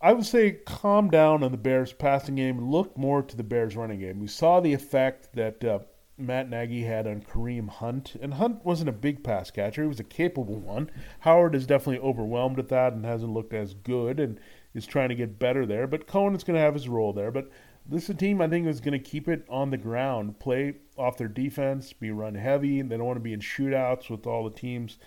I 0.00 0.12
would 0.12 0.26
say 0.26 0.58
calm 0.66 1.10
down 1.10 1.44
on 1.44 1.52
the 1.52 1.58
Bears 1.58 1.92
passing 1.92 2.34
game 2.34 2.70
look 2.70 2.96
more 2.96 3.22
to 3.22 3.36
the 3.36 3.44
Bears 3.44 3.76
running 3.76 4.00
game. 4.00 4.18
We 4.18 4.26
saw 4.26 4.58
the 4.58 4.72
effect 4.72 5.32
that 5.34 5.64
uh, 5.64 5.78
Matt 6.18 6.50
Nagy 6.50 6.82
had 6.82 7.06
on 7.06 7.22
Kareem 7.22 7.68
Hunt. 7.68 8.16
And 8.20 8.34
Hunt 8.34 8.64
wasn't 8.64 8.88
a 8.88 8.92
big 8.92 9.22
pass 9.22 9.50
catcher, 9.50 9.82
he 9.82 9.88
was 9.88 10.00
a 10.00 10.04
capable 10.04 10.58
one. 10.58 10.90
Howard 11.20 11.54
is 11.54 11.66
definitely 11.66 12.06
overwhelmed 12.06 12.58
at 12.58 12.68
that 12.68 12.92
and 12.92 13.04
hasn't 13.04 13.32
looked 13.32 13.54
as 13.54 13.74
good 13.74 14.20
and 14.20 14.40
is 14.74 14.86
trying 14.86 15.08
to 15.10 15.14
get 15.14 15.38
better 15.38 15.66
there. 15.66 15.86
But 15.86 16.06
Cohen 16.06 16.34
is 16.34 16.44
going 16.44 16.56
to 16.56 16.62
have 16.62 16.74
his 16.74 16.88
role 16.88 17.12
there. 17.12 17.30
But 17.30 17.50
this 17.86 18.04
is 18.04 18.10
a 18.10 18.14
team 18.14 18.40
I 18.40 18.48
think 18.48 18.66
is 18.66 18.80
going 18.80 18.92
to 18.92 19.10
keep 19.10 19.28
it 19.28 19.44
on 19.48 19.70
the 19.70 19.76
ground, 19.76 20.38
play 20.38 20.76
off 20.96 21.18
their 21.18 21.28
defense, 21.28 21.92
be 21.92 22.10
run 22.10 22.34
heavy. 22.34 22.80
They 22.82 22.96
don't 22.96 23.06
want 23.06 23.16
to 23.16 23.20
be 23.20 23.32
in 23.32 23.40
shootouts 23.40 24.08
with 24.08 24.26
all 24.26 24.44
the 24.44 24.56
teams 24.56 24.98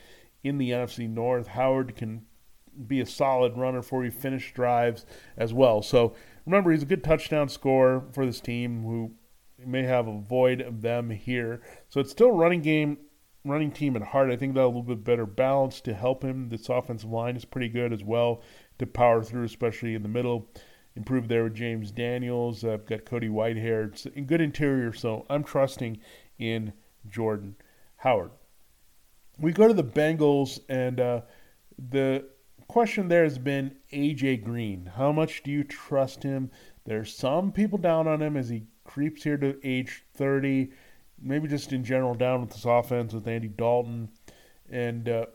in 0.44 0.58
the 0.58 0.72
NFC 0.72 1.10
North. 1.10 1.48
Howard 1.48 1.96
can 1.96 2.26
be 2.88 3.00
a 3.00 3.06
solid 3.06 3.58
runner 3.58 3.82
for 3.82 4.04
you, 4.04 4.12
finish 4.12 4.54
drives 4.54 5.06
as 5.38 5.54
well. 5.54 5.82
So 5.82 6.14
remember, 6.46 6.72
he's 6.72 6.84
a 6.84 6.88
good 6.88 7.04
touchdown 7.04 7.48
scorer 7.50 8.04
for 8.12 8.26
this 8.26 8.42
team 8.42 8.84
who 8.84 9.12
may 9.58 9.84
have 9.84 10.08
a 10.08 10.20
void 10.20 10.62
of 10.62 10.82
them 10.82 11.10
here. 11.10 11.62
So 11.88 12.02
it's 12.02 12.12
still 12.12 12.32
running 12.32 12.62
game, 12.62 12.98
running 13.46 13.72
team 13.72 13.96
at 13.96 14.02
heart. 14.02 14.30
I 14.30 14.36
think 14.36 14.56
that 14.56 14.64
a 14.64 14.68
little 14.68 14.84
bit 14.84 15.06
better 15.06 15.26
balance 15.26 15.80
to 15.82 15.94
help 15.94 16.24
him. 16.24 16.50
This 16.50 16.68
offensive 16.68 17.10
line 17.10 17.38
is 17.38 17.46
pretty 17.46 17.70
good 17.70 17.94
as 17.94 18.04
well 18.04 18.44
to 18.80 18.86
power 18.86 19.24
through, 19.24 19.44
especially 19.44 19.96
in 19.96 20.04
the 20.04 20.10
middle. 20.10 20.48
Improve 20.96 21.28
there 21.28 21.44
with 21.44 21.56
James 21.56 21.92
Daniels. 21.92 22.64
I've 22.64 22.86
got 22.86 23.06
Cody 23.06 23.28
Whitehair. 23.28 23.92
It's 23.92 24.06
a 24.06 24.22
good 24.22 24.42
interior, 24.42 24.94
so 24.94 25.26
I'm 25.30 25.44
trusting 25.44 26.00
in 26.40 26.74
Jordan 27.10 27.56
Howard. 27.98 28.32
We 29.38 29.52
go 29.52 29.68
to 29.68 29.74
the 29.74 29.84
Bengals, 29.84 30.60
and 30.70 31.00
uh, 31.00 31.22
the 31.78 32.26
question 32.68 33.10
there 33.10 33.24
has 33.24 33.38
been 33.38 33.76
AJ 33.92 34.44
Green. 34.44 34.92
How 34.96 35.12
much 35.12 35.44
do 35.44 35.52
you 35.52 35.64
trust 35.64 36.24
him? 36.24 36.50
There's 36.86 37.16
some 37.16 37.52
people 37.52 37.78
down 37.78 38.08
on 38.08 38.22
him 38.22 38.38
as 38.38 38.50
he 38.50 38.68
creeps 38.86 39.24
here 39.24 39.38
to 39.38 39.60
age 39.68 40.06
30, 40.14 40.72
maybe 41.22 41.48
just 41.48 41.74
in 41.74 41.84
general 41.84 42.14
down 42.14 42.42
with 42.42 42.52
this 42.52 42.66
offense 42.66 43.14
with 43.14 43.28
Andy 43.28 43.50
Dalton. 43.50 44.10
And 44.70 45.10
uh, 45.10 45.26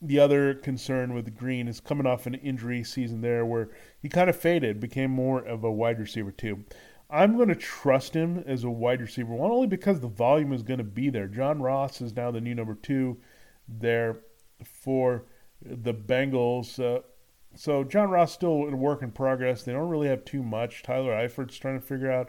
the 0.00 0.18
other 0.18 0.54
concern 0.54 1.14
with 1.14 1.36
Green 1.36 1.68
is 1.68 1.80
coming 1.80 2.06
off 2.06 2.26
an 2.26 2.34
injury 2.34 2.84
season 2.84 3.20
there 3.20 3.44
where 3.44 3.70
he 4.00 4.08
kind 4.08 4.28
of 4.28 4.36
faded, 4.36 4.80
became 4.80 5.10
more 5.10 5.40
of 5.40 5.64
a 5.64 5.72
wide 5.72 5.98
receiver 5.98 6.30
too. 6.30 6.64
I'm 7.08 7.36
going 7.36 7.48
to 7.48 7.54
trust 7.54 8.14
him 8.14 8.42
as 8.46 8.64
a 8.64 8.70
wide 8.70 9.00
receiver 9.00 9.32
one 9.32 9.50
only 9.50 9.68
because 9.68 10.00
the 10.00 10.08
volume 10.08 10.52
is 10.52 10.62
going 10.62 10.78
to 10.78 10.84
be 10.84 11.08
there. 11.08 11.28
John 11.28 11.62
Ross 11.62 12.00
is 12.00 12.14
now 12.16 12.30
the 12.30 12.40
new 12.40 12.54
number 12.54 12.74
two 12.74 13.18
there 13.68 14.20
for 14.64 15.24
the 15.62 15.94
Bengals. 15.94 16.78
Uh, 16.78 17.02
so 17.54 17.84
John 17.84 18.10
Ross 18.10 18.32
still 18.32 18.66
in 18.66 18.78
work 18.78 19.02
in 19.02 19.12
progress. 19.12 19.62
They 19.62 19.72
don't 19.72 19.88
really 19.88 20.08
have 20.08 20.24
too 20.24 20.42
much. 20.42 20.82
Tyler 20.82 21.12
Eifert's 21.12 21.56
trying 21.56 21.80
to 21.80 21.86
figure 21.86 22.10
out 22.10 22.28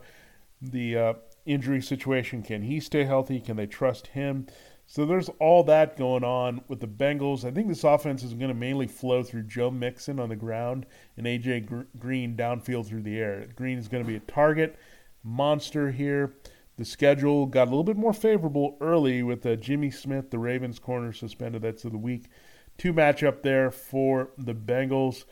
the 0.61 0.97
uh, 0.97 1.13
injury 1.45 1.81
situation. 1.81 2.43
Can 2.43 2.61
he 2.61 2.79
stay 2.79 3.03
healthy? 3.03 3.39
Can 3.39 3.57
they 3.57 3.67
trust 3.67 4.07
him? 4.07 4.47
So 4.89 5.05
there's 5.05 5.29
all 5.39 5.65
that 5.65 5.97
going 5.97 6.23
on 6.23 6.61
with 6.69 6.79
the 6.79 6.87
Bengals. 6.87 7.43
I 7.43 7.51
think 7.51 7.67
this 7.67 7.83
offense 7.83 8.23
is 8.23 8.33
going 8.33 8.47
to 8.47 8.53
mainly 8.53 8.87
flow 8.87 9.21
through 9.21 9.43
Joe 9.43 9.69
Mixon 9.69 10.17
on 10.17 10.29
the 10.29 10.35
ground 10.37 10.85
and 11.17 11.27
AJ 11.27 11.85
Green 11.99 12.37
downfield 12.37 12.87
through 12.87 13.01
the 13.01 13.19
air. 13.19 13.47
Green 13.53 13.77
is 13.77 13.89
going 13.89 14.03
to 14.03 14.07
be 14.07 14.15
a 14.15 14.21
target 14.21 14.79
monster 15.23 15.91
here. 15.91 16.35
The 16.77 16.85
schedule 16.85 17.47
got 17.47 17.63
a 17.67 17.71
little 17.71 17.83
bit 17.83 17.97
more 17.97 18.13
favorable 18.13 18.77
early 18.79 19.23
with 19.23 19.45
uh, 19.45 19.57
Jimmy 19.57 19.91
Smith, 19.91 20.31
the 20.31 20.39
Ravens 20.39 20.79
corner, 20.79 21.11
suspended. 21.11 21.63
That's 21.63 21.83
of 21.83 21.91
the 21.91 21.97
week 21.97 22.29
two 22.77 22.93
matchup 22.93 23.41
there 23.41 23.71
for 23.71 24.29
the 24.37 24.53
Bengals. 24.53 25.25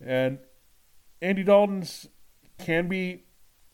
And 0.00 0.38
Andy 1.20 1.42
Dalton's 1.42 2.08
can 2.58 2.88
be 2.88 3.24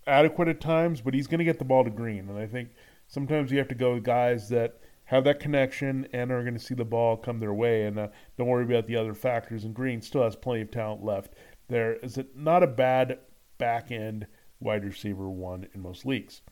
adequate 0.07 0.49
at 0.49 0.61
times, 0.61 1.01
but 1.01 1.15
he's 1.15 1.29
going 1.29 1.39
to 1.39 1.45
get 1.45 1.61
the 1.61 1.65
ball 1.65 1.85
to 1.85 1.91
Green. 1.91 2.29
And 2.29 2.39
I 2.39 2.47
think 2.47 2.71
sometimes 3.07 3.53
you 3.53 3.59
have 3.59 3.69
to 3.69 3.75
go 3.75 3.95
with 3.95 4.05
guys 4.05 4.49
that 4.49 4.81
have 5.09 5.25
that 5.25 5.41
connection 5.41 6.07
and 6.13 6.31
are 6.31 6.43
going 6.43 6.55
to 6.55 6.61
see 6.61 6.75
the 6.75 6.85
ball 6.85 7.17
come 7.17 7.41
their 7.41 7.55
way. 7.55 7.85
And 7.85 7.99
uh, 7.99 8.09
don't 8.37 8.47
worry 8.47 8.65
about 8.65 8.87
the 8.87 8.97
other 8.97 9.15
factors. 9.15 9.65
And 9.65 9.75
Green 9.75 10.03
still 10.03 10.23
has 10.23 10.37
plenty 10.37 10.61
of 10.61 10.71
talent 10.71 11.03
left. 11.03 11.33
There 11.69 11.95
is 11.95 12.19
not 12.35 12.63
a 12.63 12.67
bad 12.67 13.19
back 13.57 13.91
end 13.91 14.27
wide 14.61 14.85
receiver 14.85 15.31
one 15.31 15.67
in 15.75 15.81
most 15.81 16.05
leagues. 16.05 16.43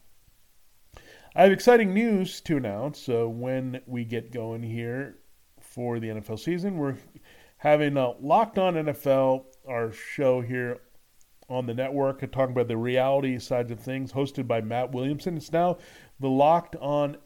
I 1.34 1.42
have 1.42 1.52
exciting 1.52 1.92
news 1.92 2.40
to 2.42 2.56
announce 2.56 3.10
uh, 3.10 3.28
when 3.28 3.82
we 3.86 4.06
get 4.06 4.32
going 4.32 4.62
here 4.62 5.18
for 5.60 6.00
the 6.00 6.08
NFL 6.08 6.38
season. 6.38 6.78
We're 6.78 6.96
having 7.58 7.98
a 7.98 8.12
Locked 8.12 8.56
On 8.56 8.72
NFL, 8.72 9.44
our 9.68 9.92
show 9.92 10.40
here 10.40 10.80
on 11.50 11.66
the 11.66 11.75
network, 11.75 12.20
talking 12.32 12.54
about 12.54 12.68
the 12.68 12.78
reality 12.78 13.38
side 13.38 13.70
of 13.70 13.80
things, 13.80 14.12
hosted 14.12 14.48
by 14.48 14.62
Matt 14.62 14.92
Williamson. 14.92 15.36
It's 15.36 15.52
now 15.52 15.76
the 16.18 16.30
Locked 16.30 16.76
On 16.76 17.18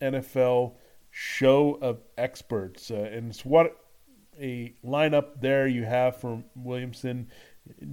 NFL 0.00 0.74
show 1.10 1.78
of 1.80 2.00
experts, 2.16 2.90
uh, 2.90 3.08
and 3.12 3.30
it's 3.30 3.44
what 3.44 3.76
a 4.40 4.74
lineup 4.84 5.40
there 5.40 5.66
you 5.66 5.84
have 5.84 6.16
from 6.16 6.44
Williamson. 6.54 7.28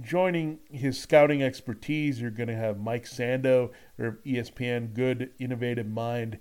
Joining 0.00 0.60
his 0.70 0.98
scouting 0.98 1.42
expertise, 1.42 2.20
you're 2.20 2.30
going 2.30 2.48
to 2.48 2.56
have 2.56 2.78
Mike 2.78 3.04
Sando 3.04 3.70
or 3.98 4.18
ESPN, 4.24 4.94
good 4.94 5.30
innovative 5.38 5.86
mind 5.86 6.38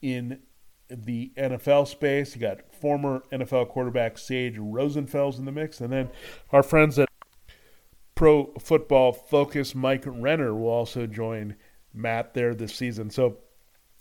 in 0.00 0.40
the 0.88 1.32
NFL 1.36 1.88
space. 1.88 2.34
You 2.34 2.40
got 2.40 2.72
former 2.72 3.24
NFL 3.32 3.68
quarterback 3.68 4.16
Sage 4.16 4.58
Rosenfels 4.58 5.38
in 5.38 5.44
the 5.44 5.52
mix, 5.52 5.80
and 5.80 5.92
then 5.92 6.10
our 6.52 6.62
friends 6.62 6.98
at 6.98 7.08
Pro 8.14 8.52
Football 8.60 9.12
Focus, 9.12 9.74
Mike 9.74 10.04
Renner, 10.06 10.54
will 10.54 10.68
also 10.68 11.06
join 11.06 11.56
Matt 11.92 12.34
there 12.34 12.54
this 12.54 12.74
season. 12.74 13.10
So 13.10 13.38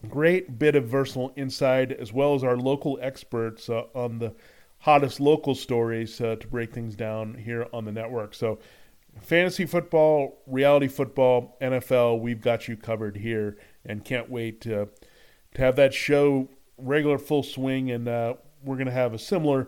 great 0.10 0.58
bit 0.60 0.75
of 0.75 0.86
versatile 0.86 1.31
insight, 1.36 1.91
as 1.91 2.12
well 2.12 2.36
as 2.36 2.43
our 2.43 2.58
local 2.58 2.98
experts 3.01 3.70
uh, 3.70 3.84
on 3.93 4.20
the 4.20 4.34
hottest 4.79 5.20
local 5.20 5.53
stories 5.55 6.20
uh, 6.22 6.36
to 6.38 6.48
break 6.48 6.74
things 6.74 6.96
down 6.96 7.36
here 7.36 7.67
on 7.72 7.86
the 7.86 7.91
network. 7.91 8.34
So 8.34 8.60
fantasy 9.22 9.65
football, 9.65 10.41
reality 10.48 10.88
football, 10.88 11.58
NFL, 11.62 12.20
we've 12.20 12.41
got 12.41 12.67
you 12.67 12.75
covered 12.75 13.17
here, 13.17 13.58
and 13.86 14.03
can't 14.03 14.29
wait 14.29 14.62
to 14.62 14.89
to 15.53 15.62
have 15.62 15.75
that 15.75 15.93
show 15.93 16.48
regular 16.77 17.17
full 17.17 17.43
swing, 17.43 17.91
and 17.91 18.08
uh, 18.08 18.36
we're 18.63 18.77
going 18.77 18.88
to 18.88 18.93
have 18.93 19.13
a 19.13 19.20
similar 19.20 19.67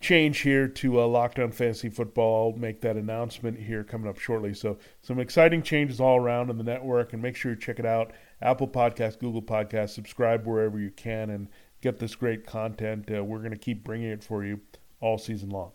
change 0.00 0.40
here 0.40 0.66
to 0.68 1.00
uh, 1.00 1.06
Locked 1.06 1.38
On 1.38 1.50
Fantasy 1.50 1.88
Football. 1.88 2.52
I'll 2.52 2.58
make 2.58 2.80
that 2.82 2.96
announcement 2.96 3.58
here 3.58 3.84
coming 3.84 4.08
up 4.08 4.18
shortly. 4.18 4.54
So 4.54 4.78
some 5.02 5.18
exciting 5.18 5.62
changes 5.62 6.00
all 6.00 6.18
around 6.18 6.50
in 6.50 6.58
the 6.58 6.64
network, 6.64 7.12
and 7.12 7.22
make 7.22 7.36
sure 7.36 7.52
you 7.52 7.58
check 7.58 7.78
it 7.78 7.86
out. 7.86 8.12
Apple 8.42 8.68
Podcast, 8.68 9.18
Google 9.18 9.42
Podcast, 9.42 9.90
subscribe 9.90 10.46
wherever 10.46 10.78
you 10.78 10.90
can, 10.90 11.30
and 11.30 11.48
get 11.80 11.98
this 11.98 12.14
great 12.14 12.46
content. 12.46 13.10
Uh, 13.14 13.24
we're 13.24 13.38
going 13.38 13.50
to 13.50 13.58
keep 13.58 13.84
bringing 13.84 14.10
it 14.10 14.24
for 14.24 14.44
you 14.44 14.60
all 15.00 15.18
season 15.18 15.50
long. 15.50 15.72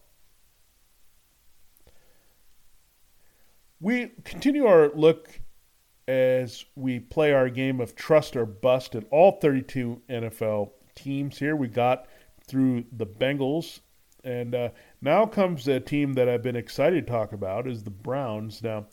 We 3.79 4.11
continue 4.25 4.65
our 4.65 4.91
look 4.93 5.39
as 6.07 6.65
we 6.75 6.99
play 6.99 7.31
our 7.31 7.49
game 7.49 7.79
of 7.79 7.95
trust 7.95 8.35
or 8.35 8.45
bust 8.45 8.95
at 8.95 9.05
all 9.11 9.33
32 9.33 10.01
NFL 10.09 10.71
teams 10.95 11.37
here. 11.37 11.55
We 11.55 11.67
got 11.67 12.07
through 12.47 12.85
the 12.91 13.05
Bengals, 13.05 13.79
and 14.23 14.55
uh, 14.55 14.69
now 15.01 15.27
comes 15.27 15.67
a 15.67 15.79
team 15.79 16.13
that 16.13 16.27
I've 16.27 16.41
been 16.41 16.55
excited 16.55 17.05
to 17.05 17.11
talk 17.11 17.31
about 17.31 17.67
is 17.67 17.83
the 17.83 17.91
Browns. 17.91 18.63
Now, 18.63 18.87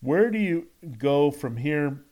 where 0.00 0.30
do 0.30 0.38
you 0.38 0.68
go 0.96 1.30
from 1.30 1.56
here 1.56 2.04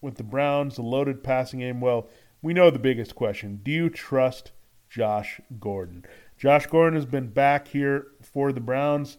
with 0.00 0.16
the 0.16 0.24
Browns, 0.24 0.76
the 0.76 0.82
loaded 0.82 1.22
passing 1.22 1.60
game? 1.60 1.80
Well, 1.80 2.08
we 2.42 2.54
know 2.54 2.70
the 2.70 2.78
biggest 2.78 3.14
question. 3.14 3.60
Do 3.62 3.70
you 3.70 3.90
trust 3.90 4.52
Josh 4.88 5.40
Gordon? 5.58 6.04
Josh 6.38 6.66
Gordon 6.66 6.94
has 6.94 7.06
been 7.06 7.28
back 7.28 7.68
here 7.68 8.08
for 8.22 8.52
the 8.52 8.60
Browns 8.60 9.18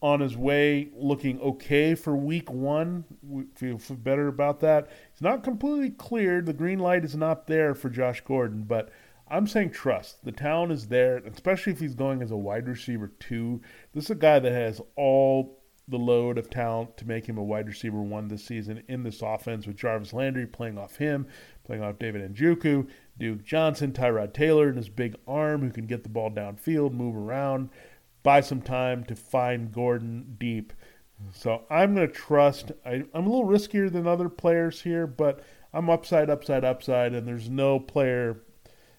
on 0.00 0.20
his 0.20 0.36
way, 0.36 0.90
looking 0.94 1.40
okay 1.40 1.94
for 1.94 2.16
week 2.16 2.50
one. 2.50 3.04
We 3.22 3.44
feel 3.54 3.78
better 3.96 4.28
about 4.28 4.60
that. 4.60 4.88
He's 5.12 5.22
not 5.22 5.42
completely 5.42 5.90
cleared. 5.90 6.46
The 6.46 6.52
green 6.52 6.78
light 6.78 7.04
is 7.04 7.16
not 7.16 7.46
there 7.46 7.74
for 7.74 7.90
Josh 7.90 8.20
Gordon, 8.20 8.62
but 8.62 8.90
I'm 9.28 9.46
saying 9.46 9.70
trust. 9.70 10.24
The 10.24 10.30
talent 10.30 10.70
is 10.70 10.86
there, 10.86 11.18
especially 11.18 11.72
if 11.72 11.80
he's 11.80 11.94
going 11.94 12.22
as 12.22 12.30
a 12.30 12.36
wide 12.36 12.68
receiver 12.68 13.08
too. 13.18 13.60
This 13.92 14.04
is 14.04 14.10
a 14.10 14.14
guy 14.14 14.38
that 14.38 14.52
has 14.52 14.80
all 14.94 15.55
the 15.88 15.98
load 15.98 16.36
of 16.36 16.50
talent 16.50 16.96
to 16.96 17.06
make 17.06 17.26
him 17.26 17.38
a 17.38 17.44
wide 17.44 17.68
receiver 17.68 18.02
one 18.02 18.28
this 18.28 18.44
season 18.44 18.82
in 18.88 19.02
this 19.02 19.22
offense 19.22 19.66
with 19.66 19.76
Jarvis 19.76 20.12
Landry 20.12 20.46
playing 20.46 20.78
off 20.78 20.96
him, 20.96 21.26
playing 21.64 21.82
off 21.82 21.98
David 21.98 22.34
Njoku, 22.34 22.88
Duke 23.18 23.44
Johnson, 23.44 23.92
Tyrod 23.92 24.32
Taylor, 24.34 24.68
and 24.68 24.76
his 24.76 24.88
big 24.88 25.14
arm 25.28 25.62
who 25.62 25.70
can 25.70 25.86
get 25.86 26.02
the 26.02 26.08
ball 26.08 26.30
downfield, 26.30 26.92
move 26.92 27.16
around 27.16 27.70
buy 28.26 28.40
some 28.40 28.60
time 28.60 29.04
to 29.04 29.14
find 29.14 29.70
Gordon 29.70 30.34
deep. 30.36 30.72
So 31.32 31.62
I'm 31.70 31.94
going 31.94 32.08
to 32.08 32.12
trust. 32.12 32.72
I, 32.84 32.94
am 32.94 33.08
a 33.14 33.20
little 33.20 33.46
riskier 33.46 33.90
than 33.90 34.08
other 34.08 34.28
players 34.28 34.82
here, 34.82 35.06
but 35.06 35.44
I'm 35.72 35.88
upside, 35.88 36.28
upside, 36.28 36.64
upside, 36.64 37.14
and 37.14 37.28
there's 37.28 37.48
no 37.48 37.78
player, 37.78 38.38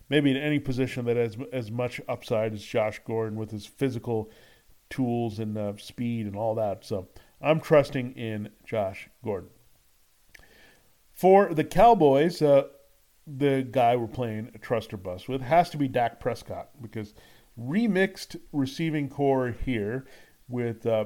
maybe 0.07 0.31
in 0.31 0.37
any 0.37 0.59
position, 0.59 1.03
that 1.05 1.17
has 1.17 1.35
as 1.51 1.69
much 1.69 1.99
upside 2.07 2.53
as 2.53 2.63
Josh 2.63 3.01
Gordon 3.05 3.37
with 3.37 3.51
his 3.51 3.65
physical 3.65 4.31
tools 4.89 5.39
and 5.39 5.57
uh, 5.57 5.77
speed 5.77 6.25
and 6.25 6.35
all 6.35 6.55
that. 6.55 6.85
So 6.85 7.07
I'm 7.41 7.59
trusting 7.59 8.13
in 8.13 8.49
Josh 8.65 9.09
Gordon. 9.23 9.49
For 11.13 11.53
the 11.53 11.63
Cowboys, 11.63 12.41
uh, 12.41 12.67
the 13.25 13.67
guy 13.69 13.95
we're 13.95 14.07
playing 14.07 14.51
a 14.53 14.57
trust 14.57 14.93
or 14.93 14.97
bust 14.97 15.27
with 15.27 15.41
has 15.41 15.69
to 15.71 15.77
be 15.77 15.87
Dak 15.87 16.19
Prescott 16.19 16.69
because– 16.81 17.13
remixed 17.59 18.39
receiving 18.51 19.09
corps 19.09 19.55
here 19.65 20.05
with 20.47 20.85
uh, 20.85 21.05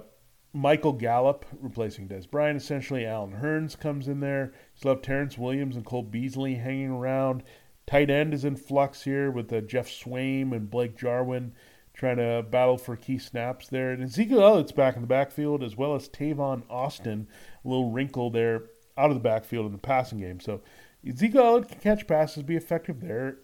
Michael 0.53 0.93
Gallup 0.93 1.45
replacing 1.59 2.09
Dez 2.09 2.29
Bryant, 2.29 2.57
essentially. 2.57 3.05
Allen 3.05 3.37
Hurns 3.41 3.79
comes 3.79 4.07
in 4.07 4.19
there. 4.19 4.53
He's 4.73 4.85
left 4.85 5.03
Terrence 5.03 5.37
Williams 5.37 5.75
and 5.75 5.85
Cole 5.85 6.03
Beasley 6.03 6.55
hanging 6.55 6.91
around. 6.91 7.43
Tight 7.87 8.09
end 8.09 8.33
is 8.33 8.45
in 8.45 8.55
flux 8.55 9.03
here 9.03 9.31
with 9.31 9.51
uh, 9.51 9.61
Geoff 9.61 9.87
Swaim 9.87 10.51
and 10.53 10.69
Blake 10.69 10.97
Jarwin 10.97 11.53
trying 12.01 12.17
to 12.17 12.43
battle 12.49 12.79
for 12.79 12.95
key 12.95 13.19
snaps 13.19 13.67
there. 13.67 13.91
And 13.91 14.03
Ezekiel 14.03 14.41
Elliott's 14.41 14.71
back 14.71 14.95
in 14.95 15.01
the 15.01 15.07
backfield, 15.07 15.61
as 15.61 15.77
well 15.77 15.93
as 15.93 16.09
Tavon 16.09 16.63
Austin. 16.67 17.27
A 17.63 17.67
little 17.67 17.91
wrinkle 17.91 18.31
there 18.31 18.63
out 18.97 19.11
of 19.11 19.13
the 19.13 19.19
backfield 19.19 19.67
in 19.67 19.71
the 19.71 19.77
passing 19.77 20.19
game. 20.19 20.39
So 20.39 20.61
Ezekiel 21.07 21.43
Elliott 21.43 21.69
can 21.69 21.79
catch 21.79 22.07
passes, 22.07 22.41
be 22.41 22.55
effective 22.55 23.01
there. 23.01 23.37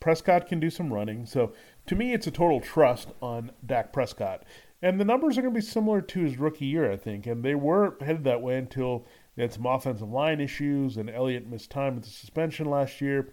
Prescott 0.00 0.46
can 0.46 0.58
do 0.58 0.70
some 0.70 0.90
running. 0.90 1.26
So 1.26 1.52
to 1.84 1.94
me, 1.94 2.14
it's 2.14 2.26
a 2.26 2.30
total 2.30 2.62
trust 2.62 3.10
on 3.20 3.50
Dak 3.66 3.92
Prescott. 3.92 4.44
And 4.80 4.98
the 4.98 5.04
numbers 5.04 5.36
are 5.36 5.42
going 5.42 5.52
to 5.52 5.60
be 5.60 5.66
similar 5.66 6.00
to 6.00 6.20
his 6.20 6.38
rookie 6.38 6.64
year, 6.64 6.90
I 6.90 6.96
think. 6.96 7.26
And 7.26 7.44
they 7.44 7.56
were 7.56 7.98
headed 8.00 8.24
that 8.24 8.40
way 8.40 8.56
until 8.56 9.04
they 9.36 9.42
had 9.42 9.52
some 9.52 9.66
offensive 9.66 10.08
line 10.08 10.40
issues, 10.40 10.96
and 10.96 11.10
Elliott 11.10 11.46
missed 11.46 11.70
time 11.70 11.96
with 11.96 12.04
the 12.04 12.10
suspension 12.10 12.70
last 12.70 13.02
year. 13.02 13.28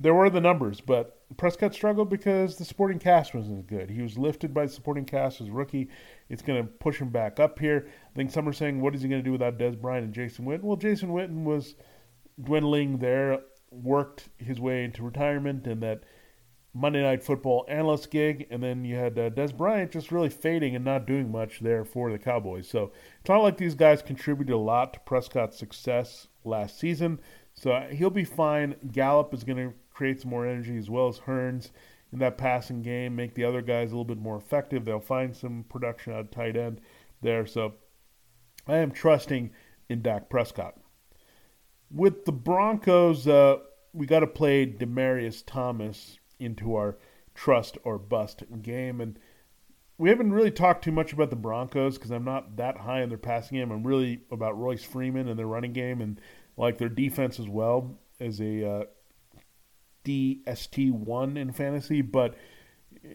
There 0.00 0.14
were 0.14 0.30
the 0.30 0.40
numbers, 0.40 0.80
but 0.80 1.15
Prescott 1.36 1.74
struggled 1.74 2.08
because 2.08 2.56
the 2.56 2.64
supporting 2.64 2.98
cast 2.98 3.34
wasn't 3.34 3.66
good. 3.66 3.90
He 3.90 4.02
was 4.02 4.16
lifted 4.16 4.54
by 4.54 4.66
the 4.66 4.72
supporting 4.72 5.04
cast 5.04 5.40
as 5.40 5.50
rookie. 5.50 5.88
It's 6.28 6.42
going 6.42 6.62
to 6.62 6.68
push 6.68 6.98
him 6.98 7.10
back 7.10 7.40
up 7.40 7.58
here. 7.58 7.88
I 7.88 8.16
think 8.16 8.30
some 8.30 8.48
are 8.48 8.52
saying, 8.52 8.80
what 8.80 8.94
is 8.94 9.02
he 9.02 9.08
going 9.08 9.22
to 9.22 9.24
do 9.24 9.32
without 9.32 9.58
Dez 9.58 9.80
Bryant 9.80 10.04
and 10.04 10.14
Jason 10.14 10.44
Witten? 10.44 10.62
Well, 10.62 10.76
Jason 10.76 11.10
Witten 11.10 11.44
was 11.44 11.74
dwindling 12.42 12.98
there, 12.98 13.40
worked 13.70 14.28
his 14.38 14.60
way 14.60 14.84
into 14.84 15.02
retirement, 15.02 15.66
and 15.66 15.82
that– 15.82 16.04
Monday 16.76 17.02
Night 17.02 17.22
Football 17.22 17.64
analyst 17.68 18.10
gig, 18.10 18.46
and 18.50 18.62
then 18.62 18.84
you 18.84 18.96
had 18.96 19.18
uh, 19.18 19.30
Dez 19.30 19.56
Bryant 19.56 19.92
just 19.92 20.12
really 20.12 20.28
fading 20.28 20.76
and 20.76 20.84
not 20.84 21.06
doing 21.06 21.32
much 21.32 21.60
there 21.60 21.84
for 21.84 22.12
the 22.12 22.18
Cowboys. 22.18 22.68
So 22.68 22.92
it's 23.20 23.30
not 23.30 23.42
like 23.42 23.56
these 23.56 23.74
guys 23.74 24.02
contributed 24.02 24.54
a 24.54 24.58
lot 24.58 24.92
to 24.92 25.00
Prescott's 25.00 25.56
success 25.56 26.28
last 26.44 26.78
season. 26.78 27.18
So 27.54 27.86
he'll 27.90 28.10
be 28.10 28.24
fine. 28.24 28.76
Gallup 28.92 29.32
is 29.32 29.42
going 29.42 29.56
to 29.56 29.74
create 29.96 30.20
some 30.20 30.30
more 30.30 30.46
energy 30.46 30.76
as 30.76 30.90
well 30.90 31.08
as 31.08 31.20
Hurns 31.20 31.70
in 32.12 32.18
that 32.18 32.36
passing 32.36 32.82
game, 32.82 33.16
make 33.16 33.34
the 33.34 33.44
other 33.44 33.62
guys 33.62 33.90
a 33.90 33.94
little 33.94 34.04
bit 34.04 34.18
more 34.18 34.36
effective. 34.36 34.84
They'll 34.84 35.00
find 35.00 35.34
some 35.34 35.64
production 35.68 36.12
of 36.12 36.30
tight 36.30 36.56
end 36.56 36.80
there. 37.22 37.46
So 37.46 37.74
I 38.66 38.76
am 38.76 38.90
trusting 38.90 39.50
in 39.88 40.02
Dak 40.02 40.28
Prescott. 40.28 40.76
With 41.90 42.26
the 42.26 42.32
Broncos, 42.32 43.26
uh, 43.26 43.56
we 43.92 44.06
got 44.06 44.20
to 44.20 44.26
play 44.26 44.66
Demaryius 44.66 45.42
Thomas 45.46 46.18
into 46.38 46.74
our 46.74 46.98
trust 47.34 47.78
or 47.82 47.98
bust 47.98 48.42
game. 48.62 49.00
And 49.00 49.18
we 49.96 50.10
haven't 50.10 50.32
really 50.32 50.50
talked 50.50 50.84
too 50.84 50.92
much 50.92 51.14
about 51.14 51.30
the 51.30 51.36
Broncos 51.36 51.96
because 51.96 52.10
I'm 52.10 52.24
not 52.24 52.56
that 52.56 52.76
high 52.76 53.02
in 53.02 53.08
their 53.08 53.18
passing 53.18 53.56
game. 53.56 53.70
I'm 53.70 53.86
really 53.86 54.20
about 54.30 54.58
Royce 54.58 54.84
Freeman 54.84 55.28
and 55.28 55.38
their 55.38 55.46
running 55.46 55.72
game 55.72 56.02
and 56.02 56.20
like 56.58 56.76
their 56.76 56.90
defense 56.90 57.40
as 57.40 57.48
well 57.48 57.98
as 58.20 58.40
a 58.40 58.68
uh, 58.68 58.84
DST 60.06 60.90
one 60.92 61.36
in 61.36 61.52
fantasy. 61.52 62.02
But 62.02 62.34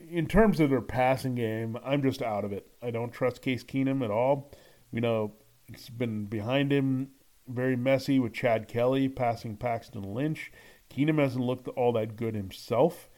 in 0.09 0.27
terms 0.27 0.59
of 0.59 0.69
their 0.69 0.81
passing 0.81 1.35
game, 1.35 1.77
I'm 1.83 2.01
just 2.01 2.21
out 2.21 2.45
of 2.45 2.51
it. 2.51 2.67
I 2.81 2.91
don't 2.91 3.11
trust 3.11 3.41
Case 3.41 3.63
Keenum 3.63 4.03
at 4.03 4.11
all. 4.11 4.51
You 4.91 5.01
know, 5.01 5.33
it's 5.67 5.89
been 5.89 6.25
behind 6.25 6.71
him 6.71 7.09
very 7.47 7.75
messy 7.75 8.19
with 8.19 8.33
Chad 8.33 8.67
Kelly 8.67 9.09
passing 9.09 9.57
Paxton 9.57 10.13
Lynch. 10.13 10.51
Keenum 10.89 11.19
hasn't 11.19 11.43
looked 11.43 11.67
all 11.69 11.93
that 11.93 12.15
good 12.15 12.35
himself. 12.35 13.09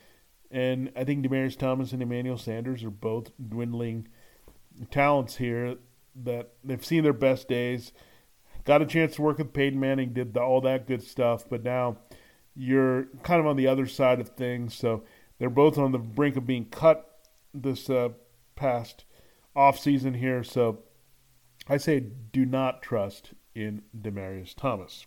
And 0.51 0.91
I 0.95 1.03
think 1.03 1.25
Demaryius 1.25 1.57
Thomas 1.57 1.93
and 1.93 2.01
Emmanuel 2.01 2.37
Sanders 2.37 2.83
are 2.83 2.91
both 2.91 3.31
dwindling 3.43 4.07
talents 4.91 5.37
here 5.37 5.77
that 6.23 6.53
they've 6.63 6.85
seen 6.85 7.03
their 7.03 7.13
best 7.13 7.47
days. 7.47 7.91
Got 8.63 8.81
a 8.81 8.85
chance 8.85 9.15
to 9.15 9.23
work 9.23 9.39
with 9.39 9.53
Peyton 9.53 9.79
Manning, 9.79 10.13
did 10.13 10.33
the, 10.33 10.41
all 10.41 10.61
that 10.61 10.87
good 10.87 11.01
stuff, 11.01 11.49
but 11.49 11.63
now 11.63 11.97
you're 12.55 13.05
kind 13.23 13.39
of 13.39 13.47
on 13.47 13.55
the 13.55 13.67
other 13.67 13.87
side 13.87 14.19
of 14.19 14.29
things. 14.29 14.75
So 14.75 15.03
they're 15.39 15.49
both 15.49 15.77
on 15.77 15.91
the 15.91 15.99
brink 15.99 16.35
of 16.37 16.45
being 16.45 16.65
cut 16.65 17.09
this 17.53 17.89
uh, 17.89 18.09
past 18.55 19.05
off 19.55 19.79
season 19.79 20.15
here. 20.15 20.43
So 20.43 20.79
I 21.67 21.77
say 21.77 21.99
do 21.99 22.45
not 22.45 22.81
trust 22.81 23.33
in 23.55 23.83
Demaryius 23.97 24.55
Thomas. 24.55 25.05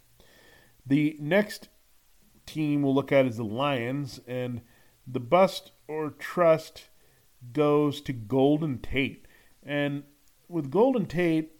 The 0.87 1.17
next 1.21 1.69
team 2.47 2.83
we'll 2.83 2.95
look 2.95 3.11
at 3.11 3.27
is 3.27 3.37
the 3.37 3.45
Lions, 3.45 4.21
and– 4.27 4.63
the 5.07 5.21
bust 5.21 5.73
or 5.87 6.11
trust 6.11 6.89
goes 7.53 8.01
to 8.03 8.13
Golden 8.13 8.79
Tate. 8.79 9.27
And 9.63 10.03
with 10.49 10.71
Golden 10.71 11.07
Tate, 11.07 11.53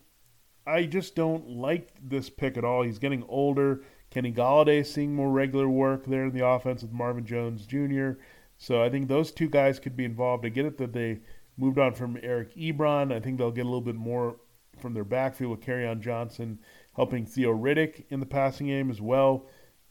I 0.67 0.85
just 0.85 1.15
don't 1.15 1.49
like 1.49 1.91
this 2.03 2.29
pick 2.29 2.57
at 2.57 2.65
all. 2.65 2.83
He's 2.83 2.99
getting 2.99 3.25
older. 3.29 3.83
Kenny 4.11 4.33
Golladay 4.33 4.85
seeing 4.85 5.15
more 5.15 5.31
regular 5.31 5.69
work 5.69 6.07
there 6.07 6.25
in 6.25 6.33
the 6.33 6.47
offense 6.47 6.83
with 6.83 6.93
Marvin 6.93 7.27
Jones 7.27 7.67
Jr. 7.67 8.13
So 8.59 8.83
I 8.83 8.89
think 8.89 9.09
those 9.09 9.33
two 9.33 9.49
guys 9.49 9.79
could 9.79 9.97
be 9.97 10.05
involved. 10.05 10.47
I 10.47 10.49
get 10.49 10.65
it 10.65 10.79
that 10.79 10.93
they 10.93 11.21
moved 11.59 11.79
on 11.79 11.95
from 11.95 12.19
Eric 12.23 12.55
Ebron. 12.57 13.13
I 13.13 13.21
think 13.21 13.39
they'll 13.39 13.51
get 13.51 13.63
a 13.63 13.69
little 13.69 13.81
bit 13.81 13.95
more 13.95 14.37
from 14.79 14.95
their 14.95 15.05
backfield 15.05 15.51
with 15.51 15.61
Kerryon 15.61 16.01
Johnson 16.01 16.59
helping 16.95 17.27
Theo 17.27 17.55
Riddick 17.55 18.05
in 18.09 18.21
the 18.21 18.27
passing 18.27 18.69
game 18.69 18.91
as 18.91 19.01
well. 19.01 19.47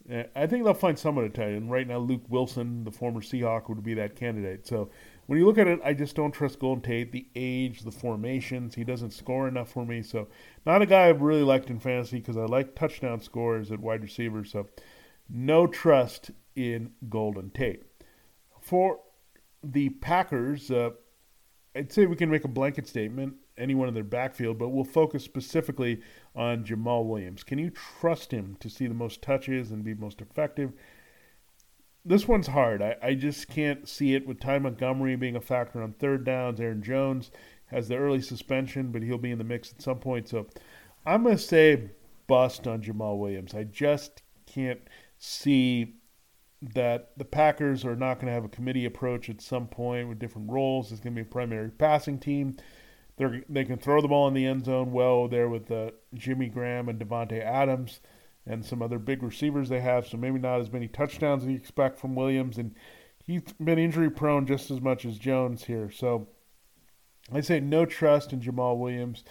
I 0.08 0.46
think 0.46 0.64
they'll 0.64 0.76
find 0.76 0.98
someone 1.00 1.26
to 1.26 1.32
tell 1.32 1.50
you. 1.50 1.58
And 1.58 1.72
right 1.72 1.88
now, 1.88 1.98
Luke 1.98 2.24
Wilson, 2.30 2.84
the 2.84 2.92
former 2.92 3.22
Seahawk, 3.22 3.68
would 3.70 3.82
be 3.84 3.96
that 3.96 4.16
candidate. 4.16 4.68
So 4.68 4.90
when 5.26 5.40
you 5.40 5.46
look 5.46 5.58
at 5.58 5.68
it, 5.68 5.80
I 5.84 5.94
just 5.94 6.16
don't 6.16 6.32
trust 6.32 6.60
Golden 6.60 6.84
Tate. 6.84 7.12
The 7.12 7.28
age, 7.36 7.82
the 7.82 7.92
formations, 7.92 8.76
he 8.76 8.84
doesn't 8.84 9.12
score 9.12 9.48
enough 9.48 9.70
for 9.70 9.84
me. 9.84 10.04
So 10.04 10.28
not 10.66 10.84
a 10.84 10.86
guy 10.86 11.10
I've 11.10 11.22
really 11.22 11.42
liked 11.42 11.72
in 11.72 11.80
fantasy 11.80 12.20
because 12.20 12.38
I 12.38 12.46
like 12.46 12.76
touchdown 12.76 13.20
scores 13.20 13.72
at 13.72 13.80
wide 13.80 14.04
receiver. 14.04 14.44
So 14.44 14.68
no 15.28 15.66
trust 15.66 16.30
in 16.56 16.92
Golden 17.10 17.50
Tate. 17.50 17.84
For 18.62 19.00
the 19.64 19.90
Packers, 19.90 20.70
uh, 20.70 20.92
I'd 21.76 21.92
say 21.92 22.06
we 22.06 22.16
can 22.16 22.30
make 22.30 22.46
a 22.46 22.50
blanket 22.50 22.88
statement 22.88 23.36
anyone 23.58 23.88
in 23.88 23.94
their 23.94 24.04
backfield, 24.04 24.58
but 24.58 24.70
we'll 24.70 24.84
focus 24.84 25.24
specifically 25.24 26.02
on 26.36 26.64
Jamaal 26.64 27.06
Williams. 27.06 27.44
Can 27.44 27.60
you 27.60 27.70
trust 27.70 28.32
him 28.32 28.58
to 28.60 28.70
see 28.70 28.88
the 28.88 28.94
most 28.94 29.22
touches 29.22 29.72
and 29.72 29.84
be 29.84 29.94
most 29.94 30.22
effective? 30.22 30.74
This 32.04 32.28
one's 32.28 32.48
hard. 32.48 32.82
I, 32.82 32.96
I 33.02 33.14
just 33.16 33.48
can't 33.48 33.88
see 33.88 34.14
it 34.14 34.28
with 34.28 34.40
Ty 34.40 34.60
Montgomery 34.60 35.16
being 35.16 35.36
a 35.36 35.42
factor 35.42 35.82
on 35.82 35.94
third 35.94 36.24
downs. 36.24 36.60
Aaron 36.60 36.84
Jones 36.84 37.32
has 37.68 37.88
the 37.88 37.98
early 37.98 38.22
suspension, 38.22 38.92
but 38.92 39.02
he'll 39.02 39.18
be 39.18 39.32
in 39.32 39.38
the 39.38 39.44
mix 39.44 39.72
at 39.72 39.82
some 39.82 40.00
point. 40.00 40.28
So 40.28 40.48
I'm 41.06 41.24
going 41.24 41.38
to 41.38 41.42
say 41.42 41.90
bust 42.28 42.68
on 42.68 42.82
Jamaal 42.82 43.18
Williams. 43.18 43.56
I 43.56 43.64
just 43.64 44.22
can't 44.46 44.82
see 45.18 45.96
that 46.62 47.12
the 47.18 47.26
Packers 47.26 47.86
are 47.86 47.96
not 47.96 48.16
going 48.16 48.28
to 48.28 48.34
have 48.34 48.46
a 48.46 48.50
committee 48.50 48.86
approach 48.86 49.30
at 49.30 49.42
some 49.42 49.68
point 49.68 50.10
with 50.10 50.20
different 50.20 50.52
roles. 50.52 50.92
It's 50.92 51.02
going 51.02 51.16
to 51.16 51.24
be 51.24 51.28
a 51.28 51.32
primary 51.32 51.70
passing 51.70 52.20
team. 52.20 52.58
They 53.18 53.44
they 53.48 53.66
can 53.66 53.78
throw 53.78 54.02
the 54.02 54.08
ball 54.08 54.28
in 54.28 54.34
the 54.34 54.46
end 54.46 54.66
zone 54.66 54.92
well 54.92 55.28
there 55.28 55.50
with 55.50 55.72
uh, 55.72 55.92
Jimmy 56.14 56.50
Graham 56.50 56.90
and 56.90 57.00
Davante 57.00 57.42
Adams 57.42 58.02
and 58.46 58.64
some 58.64 58.82
other 58.82 59.00
big 59.00 59.24
receivers 59.24 59.70
they 59.70 59.82
have. 59.82 60.08
So 60.08 60.18
maybe 60.18 60.40
not 60.40 60.60
as 60.60 60.72
many 60.72 60.88
touchdowns 60.88 61.44
as 61.44 61.50
you 61.50 61.56
expect 61.56 61.98
from 61.98 62.16
Williams, 62.16 62.58
and 62.58 62.76
he's 63.24 63.42
been 63.60 63.80
injury 63.80 64.10
prone 64.10 64.46
just 64.46 64.70
as 64.70 64.82
much 64.82 65.06
as 65.06 65.18
Jones 65.18 65.66
here. 65.66 65.90
So 65.90 66.28
I 67.34 67.42
say 67.42 67.60
no 67.60 67.86
trust 67.86 68.34
in 68.34 68.42
Jamaal 68.42 68.78
Williams 68.78 69.24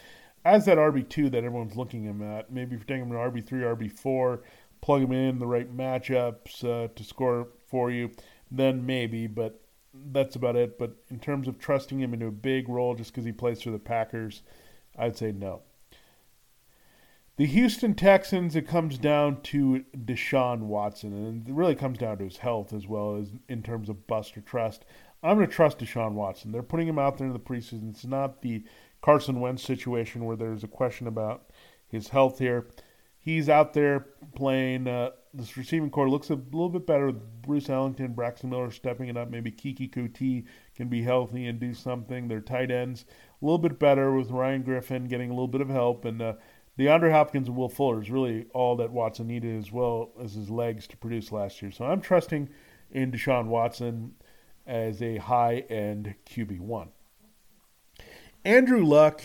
as 0.44 0.64
that 0.66 0.79
RB 0.79 1.09
two 1.09 1.31
that 1.31 1.44
everyone's 1.44 1.77
looking 1.77 2.05
him 2.05 2.23
at. 2.23 2.53
Maybe 2.53 2.75
if 2.75 2.81
you're 2.81 2.87
taking 2.87 3.05
him 3.05 3.11
to 3.11 3.16
RB 3.16 3.47
three, 3.47 3.62
RB 3.62 3.90
four, 3.90 4.42
plug 4.81 5.03
him 5.03 5.12
in 5.12 5.38
the 5.38 5.47
right 5.47 5.75
matchups 5.75 6.64
uh, 6.64 6.88
to 6.94 7.05
score 7.05 7.49
for 7.66 7.90
you, 7.90 8.11
then 8.51 8.85
maybe. 8.85 9.27
But 9.27 9.63
that's 10.12 10.37
about 10.37 10.57
it. 10.57 10.78
But 10.78 10.96
in 11.11 11.18
terms 11.18 11.48
of 11.48 11.59
trusting 11.59 12.00
him 12.00 12.14
into 12.14 12.26
a 12.26 12.33
big 12.33 12.68
role 12.68 12.94
just 12.94 13.12
because 13.12 13.24
he 13.24 13.33
plays 13.33 13.62
for 13.62 13.70
the 13.70 13.78
Packers, 13.78 14.42
I'd 14.98 15.16
say 15.16 15.33
no. 15.33 15.62
The 17.37 17.46
Houston 17.46 17.94
Texans, 17.94 18.54
it 18.54 18.68
comes 18.68 18.96
down 18.96 19.40
to 19.42 19.85
Deshaun 19.96 20.61
Watson, 20.61 21.12
and 21.12 21.48
it 21.48 21.52
really 21.52 21.74
comes 21.74 21.98
down 21.98 22.18
to 22.18 22.24
his 22.24 22.37
health 22.37 22.72
as 22.72 22.87
well 22.87 23.16
as 23.16 23.33
in 23.48 23.61
terms 23.61 23.88
of 23.88 24.07
bust 24.07 24.37
or 24.37 24.40
trust. 24.40 24.85
I'm 25.20 25.37
going 25.37 25.48
to 25.48 25.52
trust 25.52 25.80
Deshaun 25.80 26.12
Watson. 26.12 26.52
They're 26.52 26.62
putting 26.62 26.87
him 26.87 26.98
out 26.98 27.18
there 27.18 27.26
in 27.26 27.33
the 27.33 27.40
preseason. 27.40 27.90
It's 27.90 28.04
not 28.04 28.42
the 28.42 28.62
Carson 29.02 29.40
Wentz 29.40 29.64
situation 29.64 30.26
where 30.26 30.37
there's 30.37 30.62
a 30.62 30.68
question 30.68 31.09
about 31.09 31.50
his 31.88 32.09
health 32.09 32.38
here. 32.38 32.68
He's 33.18 33.48
out 33.48 33.72
there 33.72 34.07
playing 34.37 34.87
uh, 34.87 35.11
this 35.35 35.57
receiving 35.57 35.90
corps 35.90 36.09
looks 36.09 36.31
a 36.31 36.35
little 36.35 36.68
bit 36.68 36.87
better 36.87 37.07
with 37.07 37.42
Bruce 37.42 37.68
Ellington, 37.68 38.12
Braxton 38.12 38.51
Miller 38.51 38.70
stepping 38.70 39.09
it 39.09 39.16
up. 39.16 39.31
Maybe 39.31 39.51
Keke 39.51 39.90
Coutee 39.90 40.44
can 40.77 40.88
be 40.88 41.03
healthy 41.03 41.47
and 41.47 41.59
do 41.59 41.75
something. 41.75 42.29
Their 42.29 42.40
tight 42.40 42.70
ends 42.70 43.05
a 43.42 43.44
little 43.44 43.59
bit 43.59 43.79
better 43.79 44.14
with 44.14 44.31
Ryan 44.31 44.62
Griffin 44.62 45.07
getting 45.07 45.31
a 45.31 45.35
little 45.35 45.49
bit 45.49 45.61
of 45.61 45.68
help, 45.68 46.05
and 46.05 46.23
uh, 46.23 46.35
DeAndre 46.79 47.11
Hopkins 47.11 47.49
and 47.49 47.57
Will 47.57 47.68
Fuller 47.68 48.01
is 48.01 48.11
really 48.11 48.47
all 48.55 48.77
that 48.77 48.92
Watson 48.92 49.27
needed 49.27 49.59
as 49.59 49.73
well 49.73 50.12
as 50.23 50.35
his 50.35 50.51
legs 50.51 50.87
to 50.88 50.97
produce 50.97 51.33
last 51.33 51.61
year. 51.61 51.70
So 51.70 51.85
I'm 51.85 52.01
trusting 52.01 52.49
in 52.90 53.11
Deshaun 53.11 53.47
Watson 53.47 54.14
as 54.66 55.03
a 55.03 55.16
high 55.16 55.64
end 55.68 56.14
QB 56.27 56.61
one. 56.61 56.88
Andrew 58.44 58.85
Luck 58.85 59.23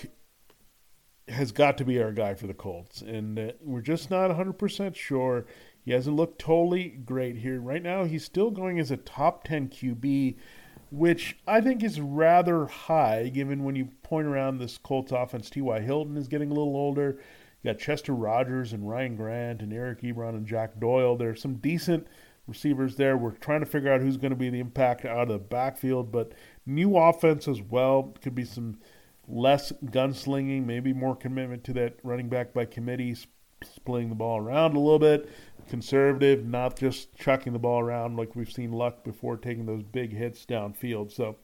has 1.27 1.51
got 1.51 1.77
to 1.77 1.85
be 1.85 2.01
our 2.01 2.11
guy 2.11 2.33
for 2.33 2.47
the 2.47 2.53
Colts, 2.53 3.01
and 3.01 3.37
uh, 3.37 3.51
we're 3.61 3.81
just 3.81 4.09
not 4.09 4.31
100% 4.31 4.95
sure 4.95 5.45
he 5.89 5.93
hasn't 5.93 6.17
looked 6.17 6.37
totally 6.37 6.89
great 6.89 7.37
here. 7.37 7.59
Right 7.59 7.81
now, 7.81 8.03
he's 8.03 8.23
still 8.23 8.51
going 8.51 8.79
as 8.79 8.91
a 8.91 8.97
top 8.97 9.43
10 9.43 9.69
QB, 9.69 10.35
which 10.91 11.35
I 11.47 11.61
think 11.61 11.81
is 11.81 11.99
rather 11.99 12.67
high 12.67 13.29
given 13.29 13.63
when 13.63 13.75
you 13.75 13.89
point 14.03 14.27
around 14.27 14.59
this 14.59 14.77
Colts 14.77 15.11
offense. 15.11 15.49
T.Y. 15.49 15.79
Hilton 15.79 16.15
is 16.15 16.27
getting 16.27 16.51
a 16.51 16.53
little 16.53 16.77
older. 16.77 17.19
You 17.63 17.73
got 17.73 17.79
Chester 17.79 18.13
Rogers 18.13 18.71
and 18.71 18.87
Ryan 18.87 19.15
Grant 19.15 19.63
and 19.63 19.73
Eric 19.73 20.01
Ebron 20.01 20.35
and 20.35 20.45
Jack 20.45 20.79
Doyle. 20.79 21.17
There's 21.17 21.41
some 21.41 21.55
decent 21.55 22.05
receivers 22.45 22.95
there. 22.95 23.17
We're 23.17 23.31
trying 23.31 23.61
to 23.61 23.65
figure 23.65 23.91
out 23.91 24.01
who's 24.01 24.17
going 24.17 24.29
to 24.29 24.37
be 24.37 24.51
the 24.51 24.59
impact 24.59 25.05
out 25.05 25.23
of 25.23 25.29
the 25.29 25.39
backfield, 25.39 26.11
but 26.11 26.33
new 26.67 26.97
offense 26.97 27.47
as 27.47 27.63
well. 27.63 28.15
Could 28.21 28.35
be 28.35 28.45
some 28.45 28.77
less 29.27 29.71
gunslinging, 29.85 30.67
maybe 30.67 30.93
more 30.93 31.15
commitment 31.15 31.63
to 31.63 31.73
that 31.73 31.95
running 32.03 32.29
back 32.29 32.53
by 32.53 32.65
committee, 32.65 33.15
splitting 33.63 34.09
the 34.09 34.15
ball 34.15 34.39
around 34.39 34.75
a 34.75 34.79
little 34.79 34.99
bit, 34.99 35.29
conservative, 35.69 36.45
not 36.45 36.77
just 36.77 37.15
chucking 37.15 37.53
the 37.53 37.59
ball 37.59 37.79
around 37.79 38.17
like 38.17 38.35
we've 38.35 38.51
seen 38.51 38.71
Luck 38.71 39.03
before 39.03 39.37
taking 39.37 39.65
those 39.65 39.83
big 39.83 40.13
hits 40.13 40.45
downfield. 40.45 41.11
So 41.11 41.37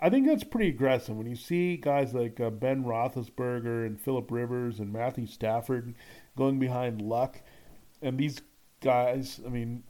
I 0.00 0.10
think 0.10 0.26
that's 0.26 0.44
pretty 0.44 0.68
aggressive. 0.68 1.16
When 1.16 1.28
you 1.28 1.36
see 1.36 1.76
guys 1.76 2.12
like 2.12 2.40
uh, 2.40 2.50
Ben 2.50 2.84
Roethlisberger 2.84 3.86
and 3.86 4.00
Philip 4.00 4.30
Rivers 4.30 4.80
and 4.80 4.92
Matthew 4.92 5.26
Stafford 5.26 5.94
going 6.36 6.58
behind 6.58 7.00
Luck, 7.00 7.40
and 8.02 8.18
these 8.18 8.42
guys, 8.80 9.40
I 9.46 9.48
mean, 9.48 9.84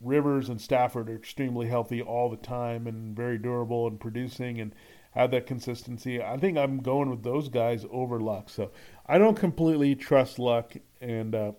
Rivers 0.00 0.48
and 0.48 0.60
Stafford 0.60 1.10
are 1.10 1.16
extremely 1.16 1.68
healthy 1.68 2.00
all 2.00 2.30
the 2.30 2.36
time 2.36 2.86
and 2.86 3.14
very 3.14 3.38
durable 3.38 3.86
and 3.86 4.00
producing 4.00 4.60
and 4.60 4.74
have 5.16 5.30
that 5.30 5.46
consistency. 5.46 6.22
I 6.22 6.36
think 6.36 6.58
I'm 6.58 6.78
going 6.80 7.08
with 7.08 7.22
those 7.22 7.48
guys 7.48 7.86
over 7.90 8.20
Luck. 8.20 8.50
So 8.50 8.70
I 9.06 9.16
don't 9.16 9.36
completely 9.36 9.94
trust 9.94 10.38
Luck, 10.38 10.74
and 11.00 11.34
uh, 11.34 11.52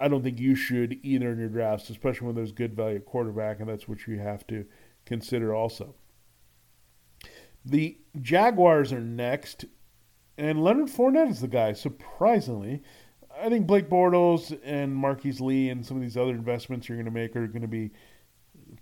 I 0.00 0.08
don't 0.08 0.24
think 0.24 0.40
you 0.40 0.56
should 0.56 0.98
either 1.04 1.30
in 1.30 1.38
your 1.38 1.48
drafts, 1.48 1.88
especially 1.88 2.26
when 2.26 2.34
there's 2.34 2.50
good 2.50 2.74
value 2.74 2.98
quarterback, 2.98 3.60
and 3.60 3.68
that's 3.68 3.86
what 3.86 4.08
you 4.08 4.18
have 4.18 4.44
to 4.48 4.66
consider 5.06 5.54
also. 5.54 5.94
The 7.64 7.96
Jaguars 8.20 8.92
are 8.92 9.00
next, 9.00 9.66
and 10.36 10.64
Leonard 10.64 10.88
Fournette 10.88 11.30
is 11.30 11.40
the 11.40 11.48
guy, 11.48 11.72
surprisingly. 11.74 12.82
I 13.40 13.50
think 13.50 13.68
Blake 13.68 13.88
Bortles 13.88 14.58
and 14.64 14.96
Marquise 14.96 15.40
Lee 15.40 15.70
and 15.70 15.86
some 15.86 15.96
of 15.96 16.02
these 16.02 16.16
other 16.16 16.32
investments 16.32 16.88
you're 16.88 16.98
going 16.98 17.06
to 17.06 17.12
make 17.12 17.36
are 17.36 17.46
going 17.46 17.62
to 17.62 17.68
be 17.68 17.92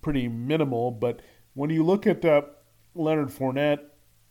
pretty 0.01 0.29
minimal. 0.29 0.90
But 0.90 1.20
when 1.53 1.68
you 1.68 1.85
look 1.85 2.07
at 2.07 2.25
uh, 2.25 2.42
Leonard 2.94 3.29
Fournette, 3.29 3.81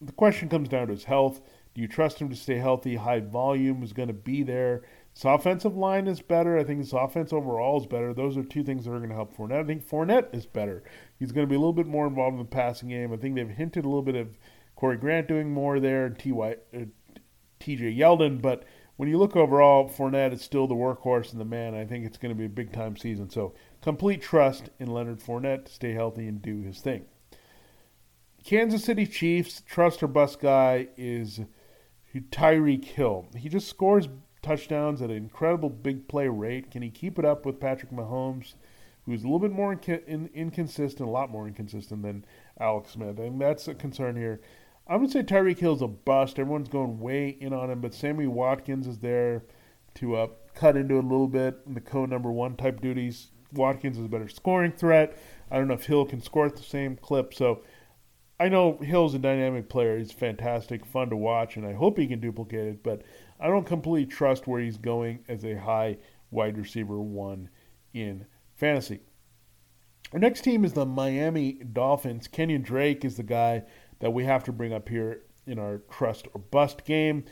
the 0.01 0.11
question 0.11 0.49
comes 0.49 0.69
down 0.69 0.87
to 0.87 0.93
his 0.93 1.05
health. 1.05 1.41
Do 1.73 1.81
you 1.81 1.87
trust 1.87 2.19
him 2.19 2.29
to 2.29 2.35
stay 2.35 2.57
healthy? 2.57 2.95
High 2.95 3.19
volume 3.19 3.83
is 3.83 3.93
going 3.93 4.07
to 4.07 4.13
be 4.13 4.43
there. 4.43 4.83
His 5.13 5.25
offensive 5.25 5.75
line 5.75 6.07
is 6.07 6.21
better. 6.21 6.57
I 6.57 6.63
think 6.63 6.79
his 6.79 6.93
offense 6.93 7.31
overall 7.31 7.79
is 7.79 7.87
better. 7.87 8.13
Those 8.13 8.37
are 8.37 8.43
two 8.43 8.63
things 8.63 8.85
that 8.85 8.91
are 8.91 8.97
going 8.97 9.09
to 9.09 9.15
help 9.15 9.35
Fournette. 9.35 9.63
I 9.63 9.63
think 9.65 9.87
Fournette 9.87 10.33
is 10.33 10.45
better. 10.45 10.83
He's 11.17 11.31
going 11.31 11.45
to 11.45 11.49
be 11.49 11.55
a 11.55 11.59
little 11.59 11.73
bit 11.73 11.87
more 11.87 12.07
involved 12.07 12.33
in 12.33 12.39
the 12.39 12.45
passing 12.45 12.89
game. 12.89 13.13
I 13.13 13.17
think 13.17 13.35
they've 13.35 13.49
hinted 13.49 13.85
a 13.85 13.87
little 13.87 14.01
bit 14.01 14.15
of 14.15 14.37
Corey 14.75 14.97
Grant 14.97 15.27
doing 15.27 15.51
more 15.51 15.79
there 15.79 16.05
and 16.05 16.17
T.Y. 16.17 16.55
Uh, 16.73 16.85
T.J. 17.59 17.93
Yeldon, 17.93 18.41
but 18.41 18.63
when 18.95 19.09
you 19.09 19.17
look 19.17 19.35
overall, 19.35 19.89
Fournette 19.89 20.33
is 20.33 20.41
still 20.41 20.67
the 20.67 20.75
workhorse 20.75 21.31
and 21.31 21.39
the 21.39 21.45
man. 21.45 21.75
I 21.75 21.85
think 21.85 22.05
it's 22.05 22.17
going 22.17 22.33
to 22.33 22.37
be 22.37 22.45
a 22.45 22.49
big 22.49 22.71
time 22.71 22.97
season. 22.97 23.29
So 23.29 23.53
complete 23.81 24.21
trust 24.21 24.69
in 24.79 24.87
Leonard 24.87 25.19
Fournette 25.19 25.65
to 25.65 25.71
stay 25.71 25.93
healthy 25.93 26.27
and 26.27 26.41
do 26.41 26.61
his 26.61 26.79
thing. 26.79 27.05
Kansas 28.43 28.83
City 28.83 29.05
Chiefs 29.05 29.61
trust 29.67 30.01
or 30.01 30.07
bust 30.07 30.39
guy 30.39 30.87
is 30.97 31.41
Tyreek 32.31 32.85
Hill. 32.85 33.27
He 33.35 33.49
just 33.49 33.67
scores 33.67 34.07
touchdowns 34.41 35.01
at 35.01 35.09
an 35.09 35.17
incredible 35.17 35.69
big 35.69 36.07
play 36.07 36.27
rate. 36.27 36.71
Can 36.71 36.81
he 36.81 36.89
keep 36.89 37.19
it 37.19 37.25
up 37.25 37.45
with 37.45 37.59
Patrick 37.59 37.91
Mahomes, 37.91 38.53
who's 39.05 39.23
a 39.23 39.25
little 39.25 39.39
bit 39.39 39.51
more 39.51 39.73
in- 39.73 40.29
inconsistent, 40.33 41.07
a 41.07 41.11
lot 41.11 41.29
more 41.29 41.47
inconsistent 41.47 42.01
than 42.01 42.25
Alex 42.59 42.91
Smith? 42.91 43.19
And 43.19 43.39
that's 43.39 43.67
a 43.67 43.75
concern 43.75 44.15
here. 44.15 44.41
I'm 44.87 44.97
going 44.97 45.09
to 45.09 45.13
say 45.13 45.23
Tyreek 45.23 45.59
Hill's 45.59 45.83
a 45.83 45.87
bust. 45.87 46.39
Everyone's 46.39 46.69
going 46.69 46.99
way 46.99 47.29
in 47.29 47.53
on 47.53 47.69
him, 47.69 47.79
but 47.79 47.93
Sammy 47.93 48.25
Watkins 48.25 48.87
is 48.87 48.97
there 48.99 49.43
to 49.95 50.15
uh, 50.15 50.27
cut 50.55 50.75
into 50.75 50.95
it 50.95 51.03
a 51.03 51.07
little 51.07 51.27
bit 51.27 51.59
in 51.67 51.75
the 51.75 51.81
code 51.81 52.09
number 52.09 52.31
one 52.31 52.55
type 52.55 52.81
duties. 52.81 53.31
Watkins 53.53 53.97
is 53.97 54.05
a 54.05 54.09
better 54.09 54.27
scoring 54.27 54.71
threat. 54.71 55.17
I 55.51 55.57
don't 55.57 55.67
know 55.67 55.73
if 55.75 55.85
Hill 55.85 56.05
can 56.05 56.21
score 56.21 56.45
at 56.45 56.55
the 56.55 56.63
same 56.63 56.95
clip. 56.95 57.33
So 57.33 57.61
I 58.39 58.47
know 58.47 58.77
Hill's 58.77 59.15
a 59.15 59.19
dynamic 59.19 59.67
player. 59.67 59.97
He's 59.97 60.13
fantastic, 60.13 60.85
fun 60.85 61.09
to 61.09 61.17
watch, 61.17 61.57
and 61.57 61.65
I 61.65 61.73
hope 61.73 61.97
he 61.97 62.07
can 62.07 62.21
duplicate 62.21 62.67
it. 62.67 62.83
But 62.83 63.03
I 63.39 63.47
don't 63.47 63.65
completely 63.65 64.05
trust 64.05 64.47
where 64.47 64.61
he's 64.61 64.77
going 64.77 65.19
as 65.27 65.43
a 65.43 65.59
high 65.59 65.97
wide 66.31 66.57
receiver 66.57 67.01
one 67.01 67.49
in 67.93 68.25
fantasy. 68.55 69.01
Our 70.13 70.19
next 70.19 70.41
team 70.41 70.63
is 70.63 70.73
the 70.73 70.85
Miami 70.85 71.53
Dolphins. 71.53 72.27
Kenyan 72.27 72.63
Drake 72.63 73.03
is 73.03 73.17
the 73.17 73.23
guy 73.23 73.63
that 73.99 74.11
we 74.11 74.23
have 74.23 74.43
to 74.45 74.51
bring 74.51 74.73
up 74.73 74.87
here 74.87 75.23
in 75.45 75.59
our 75.59 75.79
trust 75.91 76.27
or 76.33 76.39
bust 76.39 76.85
game. 76.85 77.25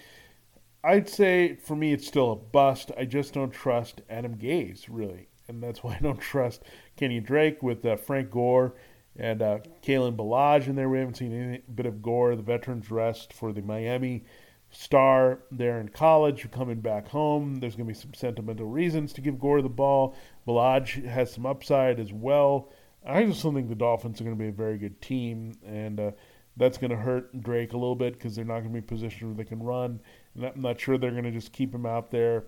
I'd 0.84 1.10
say 1.10 1.56
for 1.56 1.76
me 1.76 1.94
it's 1.94 2.08
still 2.08 2.32
a 2.32 2.36
bust. 2.36 2.92
I 2.98 3.06
just 3.06 3.34
don't 3.34 3.52
trust 3.52 4.02
Adam 4.10 4.36
Gase 4.36 4.86
really, 4.90 5.30
and 5.48 5.64
that's 5.64 5.84
why 5.84 5.96
I 5.96 6.04
don't 6.04 6.20
trust 6.20 6.64
Kenny 6.98 7.20
Drake 7.20 7.64
with 7.64 7.86
uh, 7.86 7.96
Frank 7.96 8.30
Gore 8.30 8.76
and 9.18 9.42
uh, 9.42 9.60
Kalen 9.82 10.16
Ballage 10.16 10.68
in 10.68 10.76
there. 10.76 10.90
We 10.90 11.00
haven't 11.00 11.18
seen 11.18 11.34
any 11.34 11.62
bit 11.74 11.86
of 11.86 12.02
Gore, 12.02 12.36
the 12.36 12.44
veterans 12.44 12.92
rest 12.92 13.34
for 13.34 13.52
the 13.52 13.62
Miami 13.62 14.24
star 14.70 15.40
there 15.52 15.80
in 15.80 15.90
college 15.90 16.50
coming 16.52 16.82
back 16.82 17.08
home. 17.08 17.56
There's 17.56 17.76
going 17.76 17.88
to 17.88 17.94
be 17.94 18.00
some 18.00 18.14
sentimental 18.14 18.68
reasons 18.68 19.14
to 19.14 19.22
give 19.22 19.40
Gore 19.40 19.62
the 19.62 19.70
ball. 19.70 20.16
Ballage 20.48 21.04
has 21.06 21.32
some 21.32 21.46
upside 21.46 22.00
as 22.00 22.14
well. 22.14 22.72
I 23.06 23.24
just 23.24 23.42
don't 23.42 23.56
think 23.56 23.70
the 23.70 23.76
Dolphins 23.76 24.20
are 24.20 24.26
going 24.26 24.36
to 24.36 24.44
be 24.44 24.50
a 24.50 24.54
very 24.54 24.78
good 24.78 25.02
team, 25.02 25.54
and 25.66 26.00
uh, 26.00 26.12
that's 26.58 26.78
going 26.78 26.92
to 26.92 26.98
hurt 26.98 27.42
Drake 27.42 27.74
a 27.74 27.78
little 27.78 27.96
bit 27.96 28.14
because 28.14 28.36
they're 28.36 28.44
not 28.44 28.60
going 28.60 28.74
to 28.74 28.82
be 28.82 28.86
positioned 28.86 29.30
where 29.30 29.44
they 29.44 29.50
can 29.50 29.64
run. 29.64 30.02
And 30.36 30.46
I'm 30.46 30.62
not 30.62 30.80
sure 30.80 30.98
they're 30.98 31.12
going 31.12 31.24
to 31.24 31.32
just 31.32 31.54
keep 31.54 31.74
him 31.74 31.86
out 31.86 32.12
there 32.12 32.44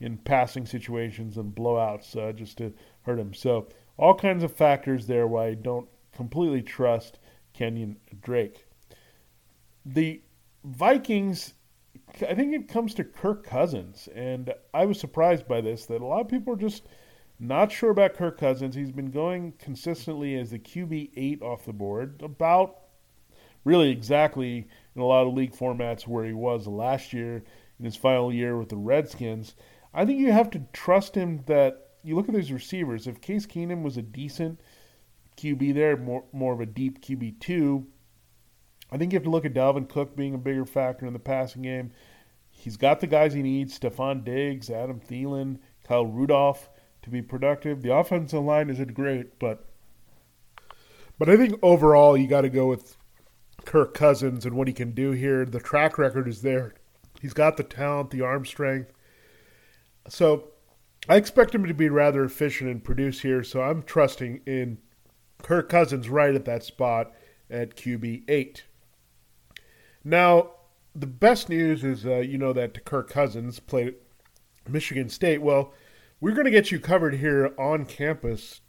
in 0.00 0.18
passing 0.18 0.66
situations 0.66 1.38
and 1.38 1.54
blowouts 1.54 2.16
uh, 2.16 2.32
just 2.32 2.58
to 2.58 2.74
hurt 3.02 3.18
him. 3.18 3.32
So 3.32 3.68
all 3.96 4.14
kinds 4.14 4.42
of 4.42 4.52
factors 4.52 5.06
there 5.06 5.26
why 5.26 5.46
I 5.46 5.54
don't 5.54 5.88
completely 6.12 6.62
trust 6.62 7.18
Kenyan 7.54 7.96
Drake. 8.20 8.66
The 9.84 10.22
Vikings 10.64 11.54
I 12.20 12.34
think 12.34 12.54
it 12.54 12.68
comes 12.68 12.94
to 12.94 13.04
Kirk 13.04 13.44
Cousins, 13.44 14.08
and 14.14 14.52
I 14.74 14.86
was 14.86 15.00
surprised 15.00 15.46
by 15.46 15.60
this 15.60 15.86
that 15.86 16.02
a 16.02 16.06
lot 16.06 16.20
of 16.20 16.28
people 16.28 16.52
are 16.52 16.58
just 16.58 16.86
not 17.38 17.72
sure 17.72 17.90
about 17.90 18.14
Kirk 18.14 18.38
Cousins. 18.38 18.74
He's 18.74 18.92
been 18.92 19.10
going 19.10 19.52
consistently 19.58 20.36
as 20.36 20.50
the 20.50 20.58
QB 20.58 21.10
eight 21.16 21.42
off 21.42 21.64
the 21.64 21.72
board, 21.72 22.22
about 22.22 22.78
really 23.64 23.90
exactly 23.90 24.68
in 24.94 25.02
a 25.02 25.06
lot 25.06 25.26
of 25.26 25.34
league 25.34 25.54
formats 25.54 26.06
where 26.06 26.24
he 26.24 26.32
was 26.32 26.66
last 26.66 27.12
year 27.12 27.42
in 27.78 27.84
his 27.84 27.96
final 27.96 28.32
year 28.32 28.58
with 28.58 28.68
the 28.68 28.76
Redskins. 28.76 29.54
I 29.94 30.04
think 30.04 30.18
you 30.20 30.32
have 30.32 30.50
to 30.50 30.66
trust 30.72 31.14
him 31.14 31.42
that 31.46 31.90
you 32.02 32.14
look 32.14 32.28
at 32.28 32.34
these 32.34 32.52
receivers. 32.52 33.06
If 33.06 33.20
Case 33.20 33.46
Keenum 33.46 33.82
was 33.82 33.96
a 33.96 34.02
decent 34.02 34.60
QB 35.36 35.74
there, 35.74 35.96
more 35.96 36.24
more 36.32 36.52
of 36.52 36.60
a 36.60 36.66
deep 36.66 37.02
QB 37.02 37.40
two, 37.40 37.86
I 38.90 38.98
think 38.98 39.12
you 39.12 39.16
have 39.16 39.24
to 39.24 39.30
look 39.30 39.46
at 39.46 39.54
Dalvin 39.54 39.88
Cook 39.88 40.14
being 40.14 40.34
a 40.34 40.38
bigger 40.38 40.66
factor 40.66 41.06
in 41.06 41.14
the 41.14 41.18
passing 41.18 41.62
game. 41.62 41.92
He's 42.50 42.76
got 42.76 43.00
the 43.00 43.06
guys 43.06 43.32
he 43.32 43.42
needs 43.42 43.78
Stefon 43.78 44.24
Diggs, 44.24 44.68
Adam 44.68 45.00
Thielen, 45.00 45.58
Kyle 45.84 46.06
Rudolph 46.06 46.68
to 47.02 47.10
be 47.10 47.22
productive. 47.22 47.82
The 47.82 47.94
offensive 47.94 48.44
line 48.44 48.70
isn't 48.70 48.94
great, 48.94 49.38
but 49.38 49.64
but 51.18 51.28
I 51.28 51.36
think 51.36 51.58
overall 51.62 52.16
you 52.16 52.26
got 52.26 52.42
to 52.42 52.50
go 52.50 52.66
with 52.66 52.96
Kirk 53.64 53.94
Cousins 53.94 54.44
and 54.44 54.54
what 54.54 54.68
he 54.68 54.74
can 54.74 54.92
do 54.92 55.12
here. 55.12 55.44
The 55.44 55.60
track 55.60 55.96
record 55.96 56.28
is 56.28 56.42
there. 56.42 56.74
He's 57.20 57.32
got 57.32 57.56
the 57.56 57.62
talent, 57.62 58.10
the 58.10 58.22
arm 58.22 58.44
strength. 58.44 58.92
So 60.08 60.48
I 61.08 61.16
expect 61.16 61.54
him 61.54 61.64
to 61.66 61.74
be 61.74 61.88
rather 61.88 62.24
efficient 62.24 62.70
and 62.70 62.84
produce 62.84 63.20
here. 63.20 63.42
So 63.42 63.62
I'm 63.62 63.82
trusting 63.82 64.40
in 64.46 64.78
Kirk 65.42 65.68
Cousins 65.68 66.08
right 66.08 66.34
at 66.34 66.44
that 66.44 66.64
spot 66.64 67.12
at 67.50 67.76
QB 67.76 68.24
eight. 68.28 68.64
Now, 70.04 70.52
the 70.94 71.06
best 71.06 71.48
news 71.48 71.84
is, 71.84 72.04
uh, 72.04 72.16
you 72.16 72.38
know, 72.38 72.52
that 72.52 72.84
Kirk 72.84 73.08
Cousins 73.08 73.60
played 73.60 73.88
at 73.88 74.72
Michigan 74.72 75.08
State. 75.08 75.42
Well, 75.42 75.72
we're 76.20 76.34
going 76.34 76.44
to 76.44 76.50
get 76.50 76.70
you 76.70 76.78
covered 76.78 77.14
here 77.14 77.52
on 77.58 77.84
campus 77.84 78.60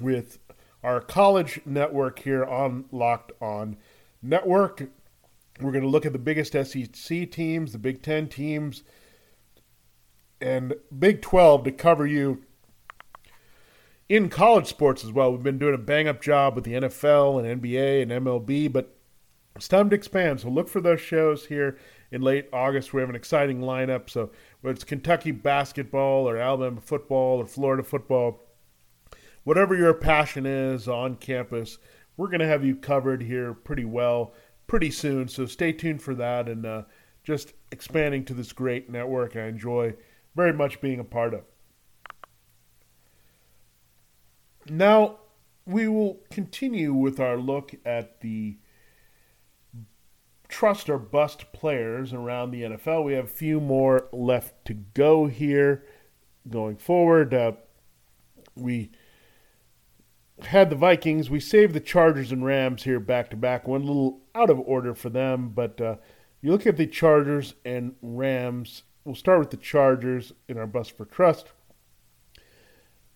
with 0.00 0.38
our 0.82 1.00
college 1.00 1.60
network 1.64 2.20
here 2.20 2.44
on 2.44 2.84
Locked 2.92 3.32
On 3.40 3.76
Network. 4.22 4.88
We're 5.60 5.72
going 5.72 5.84
to 5.84 5.90
look 5.90 6.06
at 6.06 6.12
the 6.12 6.18
biggest 6.18 6.52
SEC 6.52 7.30
teams, 7.30 7.72
the 7.72 7.78
Big 7.78 8.02
Ten 8.02 8.28
teams, 8.28 8.82
and 10.40 10.74
Big 10.96 11.22
12 11.22 11.64
to 11.64 11.72
cover 11.72 12.06
you 12.06 12.44
in 14.08 14.28
college 14.28 14.66
sports 14.66 15.04
as 15.04 15.12
well. 15.12 15.32
We've 15.32 15.42
been 15.42 15.58
doing 15.58 15.74
a 15.74 15.78
bang 15.78 16.08
up 16.08 16.20
job 16.20 16.54
with 16.54 16.64
the 16.64 16.74
NFL 16.74 17.44
and 17.44 17.62
NBA 17.62 18.02
and 18.02 18.10
MLB, 18.24 18.72
but 18.72 18.96
it's 19.56 19.68
time 19.68 19.90
to 19.90 19.96
expand. 19.96 20.40
So 20.40 20.48
look 20.48 20.68
for 20.68 20.80
those 20.80 21.00
shows 21.00 21.46
here 21.46 21.78
in 22.10 22.22
late 22.22 22.48
August. 22.52 22.92
We 22.92 23.00
have 23.00 23.10
an 23.10 23.16
exciting 23.16 23.60
lineup. 23.60 24.08
So 24.10 24.30
whether 24.60 24.74
it's 24.74 24.84
Kentucky 24.84 25.32
basketball 25.32 26.28
or 26.28 26.36
Alabama 26.36 26.80
football 26.80 27.38
or 27.38 27.46
Florida 27.46 27.82
football, 27.82 28.42
whatever 29.44 29.74
your 29.74 29.94
passion 29.94 30.46
is 30.46 30.86
on 30.88 31.16
campus, 31.16 31.78
we're 32.16 32.28
going 32.28 32.40
to 32.40 32.46
have 32.46 32.64
you 32.64 32.76
covered 32.76 33.22
here 33.22 33.54
pretty 33.54 33.84
well 33.84 34.34
pretty 34.66 34.90
soon. 34.90 35.28
So 35.28 35.46
stay 35.46 35.72
tuned 35.72 36.02
for 36.02 36.14
that 36.14 36.48
and 36.48 36.64
uh, 36.64 36.82
just 37.24 37.54
expanding 37.72 38.24
to 38.26 38.34
this 38.34 38.52
great 38.52 38.88
network 38.90 39.36
I 39.36 39.46
enjoy 39.46 39.94
very 40.34 40.52
much 40.52 40.80
being 40.80 41.00
a 41.00 41.04
part 41.04 41.34
of. 41.34 41.42
Now, 44.68 45.18
we 45.66 45.88
will 45.88 46.20
continue 46.30 46.92
with 46.92 47.20
our 47.20 47.36
look 47.36 47.74
at 47.84 48.20
the 48.20 48.56
trust 50.48 50.88
or 50.88 50.98
bust 50.98 51.52
players 51.52 52.12
around 52.12 52.50
the 52.50 52.62
NFL. 52.62 53.04
We 53.04 53.14
have 53.14 53.24
a 53.26 53.28
few 53.28 53.60
more 53.60 54.08
left 54.12 54.64
to 54.66 54.74
go 54.74 55.26
here 55.26 55.84
going 56.48 56.76
forward. 56.76 57.34
Uh, 57.34 57.52
we 58.54 58.90
had 60.42 60.70
the 60.70 60.76
Vikings. 60.76 61.30
We 61.30 61.40
saved 61.40 61.74
the 61.74 61.80
Chargers 61.80 62.30
and 62.30 62.44
Rams 62.44 62.84
here 62.84 63.00
back 63.00 63.30
to 63.30 63.36
back. 63.36 63.66
One 63.66 63.84
little 63.84 64.20
out 64.34 64.50
of 64.50 64.60
order 64.60 64.94
for 64.94 65.10
them, 65.10 65.50
but 65.50 65.80
uh, 65.80 65.96
you 66.40 66.52
look 66.52 66.66
at 66.66 66.76
the 66.76 66.86
Chargers 66.86 67.54
and 67.64 67.94
Rams. 68.02 68.84
We'll 69.04 69.14
start 69.14 69.38
with 69.38 69.50
the 69.50 69.56
Chargers 69.56 70.32
in 70.48 70.58
our 70.58 70.66
bust 70.66 70.96
for 70.96 71.04
trust. 71.04 71.52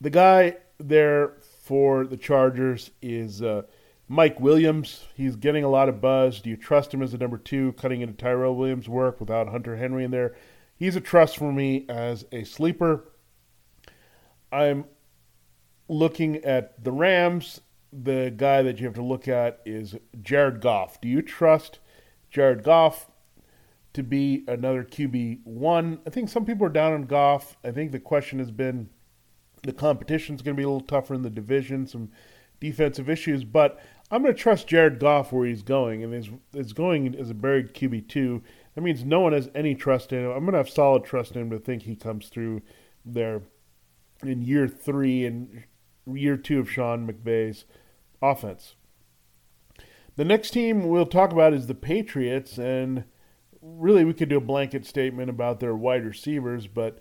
The 0.00 0.10
guy 0.10 0.56
there 0.80 1.34
for 1.62 2.06
the 2.06 2.16
Chargers 2.16 2.90
is 3.00 3.42
uh, 3.42 3.62
Mike 4.08 4.40
Williams. 4.40 5.06
He's 5.14 5.36
getting 5.36 5.62
a 5.62 5.68
lot 5.68 5.88
of 5.88 6.00
buzz. 6.00 6.40
Do 6.40 6.50
you 6.50 6.56
trust 6.56 6.92
him 6.92 7.02
as 7.02 7.14
a 7.14 7.18
number 7.18 7.38
two, 7.38 7.72
cutting 7.74 8.00
into 8.00 8.14
Tyrell 8.14 8.56
Williams' 8.56 8.88
work 8.88 9.20
without 9.20 9.48
Hunter 9.48 9.76
Henry 9.76 10.04
in 10.04 10.10
there? 10.10 10.34
He's 10.76 10.96
a 10.96 11.00
trust 11.00 11.36
for 11.36 11.52
me 11.52 11.86
as 11.88 12.24
a 12.32 12.44
sleeper. 12.44 13.12
I'm 14.50 14.86
looking 15.88 16.36
at 16.36 16.82
the 16.82 16.92
Rams, 16.92 17.60
the 17.92 18.32
guy 18.36 18.62
that 18.62 18.78
you 18.78 18.86
have 18.86 18.94
to 18.94 19.02
look 19.02 19.28
at 19.28 19.60
is 19.64 19.96
Jared 20.22 20.60
Goff. 20.60 21.00
Do 21.00 21.08
you 21.08 21.22
trust 21.22 21.78
Jared 22.30 22.62
Goff 22.62 23.10
to 23.92 24.02
be 24.02 24.44
another 24.48 24.84
QB 24.84 25.44
one? 25.44 26.00
I 26.06 26.10
think 26.10 26.28
some 26.28 26.44
people 26.44 26.66
are 26.66 26.70
down 26.70 26.92
on 26.92 27.02
Goff. 27.02 27.56
I 27.62 27.70
think 27.70 27.92
the 27.92 28.00
question 28.00 28.38
has 28.38 28.50
been 28.50 28.88
the 29.62 29.72
competition 29.72 30.34
is 30.34 30.42
going 30.42 30.56
to 30.56 30.60
be 30.60 30.64
a 30.64 30.68
little 30.68 30.86
tougher 30.86 31.14
in 31.14 31.22
the 31.22 31.30
division, 31.30 31.86
some 31.86 32.10
defensive 32.60 33.08
issues, 33.08 33.44
but 33.44 33.80
I'm 34.10 34.22
going 34.22 34.34
to 34.34 34.40
trust 34.40 34.66
Jared 34.66 34.98
Goff 34.98 35.32
where 35.32 35.46
he's 35.46 35.62
going, 35.62 36.02
and 36.02 36.40
is 36.52 36.72
going 36.72 37.14
as 37.14 37.30
a 37.30 37.34
buried 37.34 37.74
QB 37.74 38.08
two. 38.08 38.42
That 38.74 38.82
means 38.82 39.04
no 39.04 39.20
one 39.20 39.32
has 39.32 39.48
any 39.54 39.74
trust 39.74 40.12
in 40.12 40.24
him. 40.24 40.30
I'm 40.30 40.40
going 40.40 40.52
to 40.52 40.58
have 40.58 40.68
solid 40.68 41.04
trust 41.04 41.36
in 41.36 41.42
him 41.42 41.50
to 41.50 41.58
think 41.58 41.82
he 41.82 41.94
comes 41.94 42.28
through 42.28 42.62
there 43.04 43.42
in 44.22 44.42
year 44.42 44.66
three 44.68 45.24
and 45.24 45.64
year 46.06 46.36
two 46.36 46.58
of 46.58 46.70
Sean 46.70 47.06
McVay's 47.06 47.64
offense. 48.20 48.74
The 50.16 50.24
next 50.24 50.50
team 50.50 50.88
we'll 50.88 51.06
talk 51.06 51.32
about 51.32 51.54
is 51.54 51.66
the 51.66 51.74
Patriots, 51.74 52.58
and 52.58 53.04
really 53.62 54.04
we 54.04 54.12
could 54.12 54.28
do 54.28 54.38
a 54.38 54.42
blanket 54.42 54.84
statement 54.84 55.30
about 55.30 55.60
their 55.60 55.74
wide 55.74 56.04
receivers, 56.04 56.66
but 56.66 56.98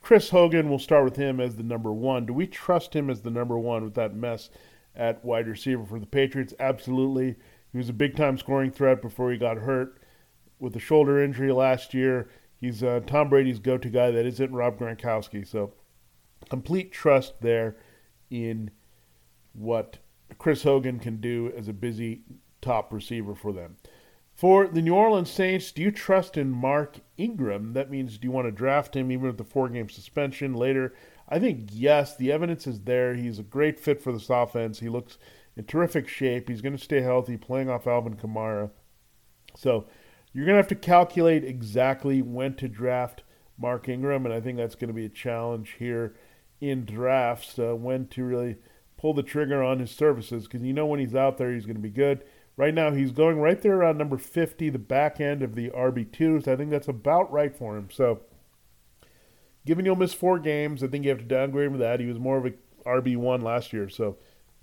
Chris 0.00 0.30
Hogan, 0.30 0.68
we'll 0.68 0.78
start 0.78 1.04
with 1.04 1.16
him 1.16 1.40
as 1.40 1.56
the 1.56 1.62
number 1.62 1.92
one. 1.92 2.26
Do 2.26 2.32
we 2.32 2.46
trust 2.46 2.94
him 2.94 3.10
as 3.10 3.22
the 3.22 3.30
number 3.30 3.58
one 3.58 3.84
with 3.84 3.94
that 3.94 4.14
mess 4.14 4.50
at 4.94 5.24
wide 5.24 5.46
receiver 5.46 5.84
for 5.84 5.98
the 5.98 6.06
Patriots? 6.06 6.54
Absolutely. 6.58 7.36
He 7.72 7.78
was 7.78 7.88
a 7.88 7.94
big 7.94 8.16
time 8.16 8.38
scoring 8.38 8.70
threat 8.70 9.02
before 9.02 9.30
he 9.30 9.38
got 9.38 9.58
hurt 9.58 10.00
with 10.58 10.74
a 10.76 10.80
shoulder 10.80 11.22
injury 11.22 11.52
last 11.52 11.92
year. 11.92 12.28
He's 12.60 12.82
uh, 12.82 13.00
Tom 13.06 13.28
Brady's 13.28 13.58
go 13.58 13.76
to 13.76 13.88
guy 13.88 14.10
that 14.10 14.26
isn't 14.26 14.52
Rob 14.52 14.78
Gronkowski. 14.78 15.46
So 15.46 15.74
complete 16.48 16.92
trust 16.92 17.34
there 17.40 17.76
in 18.30 18.70
what 19.52 19.98
Chris 20.38 20.62
Hogan 20.62 20.98
can 20.98 21.20
do 21.20 21.52
as 21.56 21.68
a 21.68 21.72
busy 21.72 22.22
top 22.60 22.92
receiver 22.92 23.34
for 23.34 23.52
them. 23.52 23.76
For 24.36 24.68
the 24.68 24.82
New 24.82 24.94
Orleans 24.94 25.30
Saints, 25.30 25.72
do 25.72 25.80
you 25.80 25.90
trust 25.90 26.36
in 26.36 26.50
Mark 26.50 26.98
Ingram? 27.16 27.72
That 27.72 27.90
means 27.90 28.18
do 28.18 28.28
you 28.28 28.32
want 28.32 28.46
to 28.46 28.52
draft 28.52 28.94
him 28.94 29.10
even 29.10 29.28
with 29.28 29.38
the 29.38 29.44
four 29.44 29.70
game 29.70 29.88
suspension 29.88 30.52
later? 30.52 30.92
I 31.26 31.38
think 31.38 31.70
yes, 31.72 32.14
the 32.14 32.30
evidence 32.30 32.66
is 32.66 32.82
there. 32.82 33.14
He's 33.14 33.38
a 33.38 33.42
great 33.42 33.80
fit 33.80 34.02
for 34.02 34.12
this 34.12 34.28
offense. 34.28 34.80
He 34.80 34.90
looks 34.90 35.16
in 35.56 35.64
terrific 35.64 36.06
shape. 36.06 36.50
He's 36.50 36.60
going 36.60 36.76
to 36.76 36.84
stay 36.84 37.00
healthy, 37.00 37.38
playing 37.38 37.70
off 37.70 37.86
Alvin 37.86 38.14
Kamara. 38.14 38.70
So 39.56 39.86
you're 40.34 40.44
going 40.44 40.56
to 40.56 40.62
have 40.62 40.68
to 40.68 40.74
calculate 40.74 41.42
exactly 41.42 42.20
when 42.20 42.56
to 42.56 42.68
draft 42.68 43.22
Mark 43.58 43.88
Ingram, 43.88 44.26
and 44.26 44.34
I 44.34 44.42
think 44.42 44.58
that's 44.58 44.74
going 44.74 44.88
to 44.88 44.94
be 44.94 45.06
a 45.06 45.08
challenge 45.08 45.76
here 45.78 46.14
in 46.60 46.84
drafts 46.84 47.58
uh, 47.58 47.74
when 47.74 48.06
to 48.08 48.22
really 48.22 48.56
pull 48.98 49.14
the 49.14 49.22
trigger 49.22 49.62
on 49.62 49.78
his 49.78 49.90
services 49.90 50.44
because 50.44 50.60
you 50.60 50.74
know 50.74 50.84
when 50.84 51.00
he's 51.00 51.14
out 51.14 51.38
there 51.38 51.54
he's 51.54 51.64
going 51.64 51.76
to 51.76 51.80
be 51.80 51.88
good. 51.88 52.22
Right 52.56 52.72
now 52.72 52.90
he's 52.90 53.12
going 53.12 53.38
right 53.38 53.60
there 53.60 53.76
around 53.76 53.98
number 53.98 54.16
50, 54.16 54.70
the 54.70 54.78
back 54.78 55.20
end 55.20 55.42
of 55.42 55.54
the 55.54 55.68
RB2s. 55.70 56.48
I 56.48 56.56
think 56.56 56.70
that's 56.70 56.88
about 56.88 57.30
right 57.30 57.54
for 57.54 57.76
him. 57.76 57.88
So, 57.92 58.20
given 59.66 59.84
you'll 59.84 59.96
miss 59.96 60.14
four 60.14 60.38
games, 60.38 60.82
I 60.82 60.86
think 60.86 61.04
you 61.04 61.10
have 61.10 61.18
to 61.18 61.24
downgrade 61.24 61.66
him 61.66 61.72
to 61.74 61.78
that. 61.80 62.00
He 62.00 62.06
was 62.06 62.18
more 62.18 62.38
of 62.38 62.46
a 62.46 62.54
RB1 62.86 63.42
last 63.42 63.74
year. 63.74 63.90
So, 63.90 64.16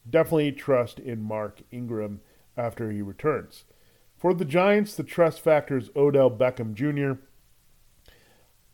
definitely 0.10 0.52
trust 0.54 1.00
in 1.00 1.22
Mark 1.22 1.62
Ingram 1.72 2.22
after 2.58 2.92
he 2.92 3.02
returns. 3.02 3.66
For 4.18 4.34
the 4.34 4.46
Giants, 4.46 4.96
the 4.96 5.04
trust 5.04 5.42
factor 5.42 5.78
is 5.78 5.90
Odell 5.96 6.32
Beckham 6.32 6.74
Jr. 6.74 7.20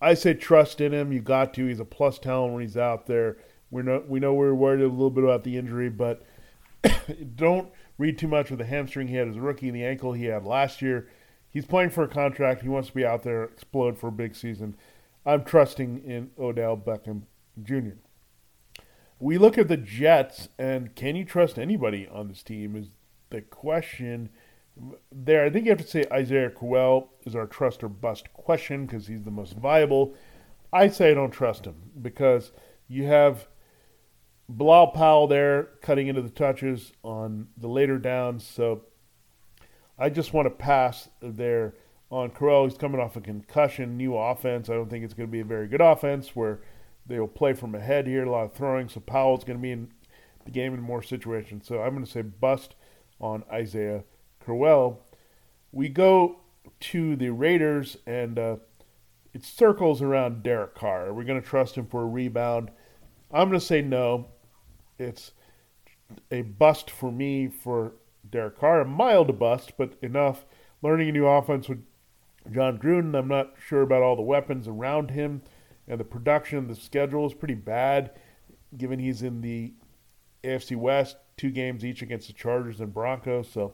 I 0.02 0.14
say 0.14 0.34
trust 0.34 0.80
in 0.80 0.94
him. 0.94 1.12
You 1.12 1.22
got 1.22 1.54
to. 1.56 1.66
He's 1.66 1.80
a 1.80 1.86
plus 1.86 2.20
talent 2.20 2.54
when 2.54 2.62
he's 2.62 2.78
out 2.78 3.08
there. 3.08 3.38
We 3.72 3.82
know 3.84 4.04
we 4.08 4.20
know 4.20 4.34
we're 4.34 4.54
worried 4.54 4.82
a 4.82 4.88
little 4.88 5.10
bit 5.10 5.24
about 5.24 5.44
the 5.44 5.58
injury, 5.58 5.90
but 5.90 6.24
don't 7.36 7.70
read 8.00 8.18
too 8.18 8.28
much 8.28 8.50
with 8.50 8.58
the 8.58 8.66
hamstring 8.66 9.08
he 9.08 9.16
had 9.16 9.28
as 9.28 9.36
a 9.36 9.42
rookie 9.42 9.68
and 9.68 9.76
the 9.76 9.86
ankle 9.86 10.14
he 10.14 10.26
had 10.26 10.44
last 10.44 10.82
year. 10.82 11.08
He's 11.52 11.66
playing 11.66 11.92
for 11.92 12.04
a 12.04 12.08
contract. 12.08 12.64
He 12.64 12.70
wants 12.70 12.90
to 12.90 12.96
be 12.96 13.06
out 13.06 13.22
there, 13.22 13.44
explode 13.44 14.00
for 14.00 14.08
a 14.08 14.12
big 14.12 14.36
season. 14.36 14.76
I'm 15.26 15.44
trusting 15.44 16.04
in 16.04 16.32
Odell 16.40 16.78
Beckham 16.78 17.24
Jr. 17.62 17.98
We 19.20 19.38
look 19.38 19.58
at 19.58 19.68
the 19.68 19.78
Jets, 19.78 20.48
and 20.58 20.96
can 20.96 21.16
you 21.16 21.26
trust 21.26 21.60
anybody 21.60 22.08
on 22.08 22.30
this 22.30 22.42
team? 22.42 22.76
Is 22.76 22.88
the 23.30 23.42
question 23.42 24.30
there. 25.12 25.46
I 25.46 25.50
think 25.50 25.66
you 25.66 25.72
have 25.72 25.82
to 25.82 25.88
say 25.88 26.06
Isaiah 26.12 26.50
Crowell 26.50 27.10
is 27.26 27.36
our 27.36 27.48
trust 27.48 27.84
or 27.84 27.90
bust 27.90 28.32
question 28.34 28.86
because 28.86 29.08
he's 29.08 29.24
the 29.24 29.32
most 29.32 29.54
viable. 29.54 30.16
I 30.72 30.88
say 30.88 31.12
I 31.12 31.14
don't 31.14 31.32
trust 31.32 31.66
him 31.66 31.76
because 32.02 32.52
you 32.88 33.06
have 33.06 33.48
Bilal 34.50 34.88
Powell 34.88 35.28
there 35.28 35.70
cutting 35.82 36.08
into 36.08 36.24
the 36.24 36.30
touches 36.30 36.92
on 37.04 37.48
the 37.56 37.68
later 37.68 38.00
downs. 38.00 38.44
So 38.44 38.82
I 39.98 40.10
just 40.10 40.34
want 40.34 40.48
to 40.48 40.50
pass 40.50 41.08
there 41.22 41.76
on 42.10 42.32
Crowell. 42.32 42.68
He's 42.68 42.78
coming 42.78 43.00
off 43.00 43.16
a 43.16 43.22
concussion, 43.22 43.96
new 43.96 44.18
offense. 44.18 44.68
I 44.68 44.74
don't 44.74 44.90
think 44.90 45.06
it's 45.06 45.14
going 45.14 45.30
to 45.30 45.32
be 45.32 45.42
a 45.42 45.46
very 45.46 45.68
good 45.68 45.82
offense 45.82 46.36
where 46.36 46.62
they'll 47.06 47.28
play 47.28 47.54
from 47.54 47.76
ahead 47.76 48.08
here, 48.08 48.24
a 48.24 48.32
lot 48.32 48.46
of 48.46 48.54
throwing. 48.54 48.90
So 48.90 49.00
Powell's 49.00 49.44
going 49.44 49.60
to 49.60 49.62
be 49.62 49.72
in 49.72 49.92
the 50.46 50.52
game 50.52 50.74
in 50.74 50.82
more 50.82 51.04
situations. 51.04 51.68
So 51.68 51.82
I'm 51.82 51.94
going 51.94 52.06
to 52.06 52.12
say 52.12 52.24
bust 52.24 52.74
on 53.22 53.44
Isaiah 53.52 54.04
Crowell. 54.40 55.06
We 55.72 55.90
go 55.90 56.40
to 56.80 57.16
the 57.16 57.30
Raiders, 57.30 57.98
and 58.08 58.40
uh, 58.40 58.56
it 59.32 59.44
circles 59.44 60.02
around 60.02 60.42
Derek 60.42 60.74
Carr. 60.74 61.08
Are 61.08 61.14
we 61.14 61.24
going 61.24 61.40
to 61.40 61.48
trust 61.48 61.76
him 61.76 61.86
for 61.86 62.02
a 62.02 62.08
rebound? 62.08 62.72
I'm 63.32 63.50
going 63.50 63.60
to 63.60 63.66
say 63.66 63.82
no. 63.84 64.28
It's 65.00 65.32
a 66.30 66.42
bust 66.42 66.92
for 66.92 67.12
me 67.12 67.48
for 67.48 67.94
Derek 68.30 68.60
Carr. 68.60 68.82
A 68.82 68.86
mild 68.86 69.40
bust, 69.40 69.74
but 69.78 69.94
enough. 70.02 70.46
Learning 70.82 71.10
a 71.10 71.12
new 71.12 71.26
offense 71.26 71.70
with 71.70 71.84
Jon 72.52 72.78
Gruden. 72.78 73.18
I'm 73.18 73.28
not 73.28 73.54
sure 73.66 73.82
about 73.82 74.04
all 74.04 74.16
the 74.16 74.22
weapons 74.22 74.68
around 74.68 75.12
him 75.12 75.42
and 75.88 76.00
the 76.00 76.06
production. 76.06 76.68
The 76.68 76.76
schedule 76.76 77.26
is 77.26 77.34
pretty 77.34 77.56
bad, 77.56 78.12
given 78.78 79.00
he's 79.00 79.22
in 79.22 79.42
the 79.42 79.74
AFC 80.44 80.76
West, 80.76 81.18
two 81.38 81.52
games 81.52 81.84
each 81.84 82.02
against 82.02 82.28
the 82.28 82.34
Chargers 82.34 82.80
and 82.80 82.94
Broncos. 82.94 83.50
So 83.50 83.74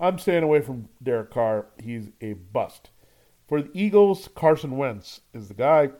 I'm 0.00 0.18
staying 0.18 0.42
away 0.42 0.60
from 0.60 0.88
Derek 1.02 1.30
Carr. 1.30 1.66
He's 1.80 2.10
a 2.20 2.32
bust. 2.34 2.90
For 3.48 3.62
the 3.62 3.70
Eagles, 3.74 4.28
Carson 4.34 4.76
Wentz 4.76 5.20
is 5.34 5.48
the 5.48 5.54
guy. 5.54 5.90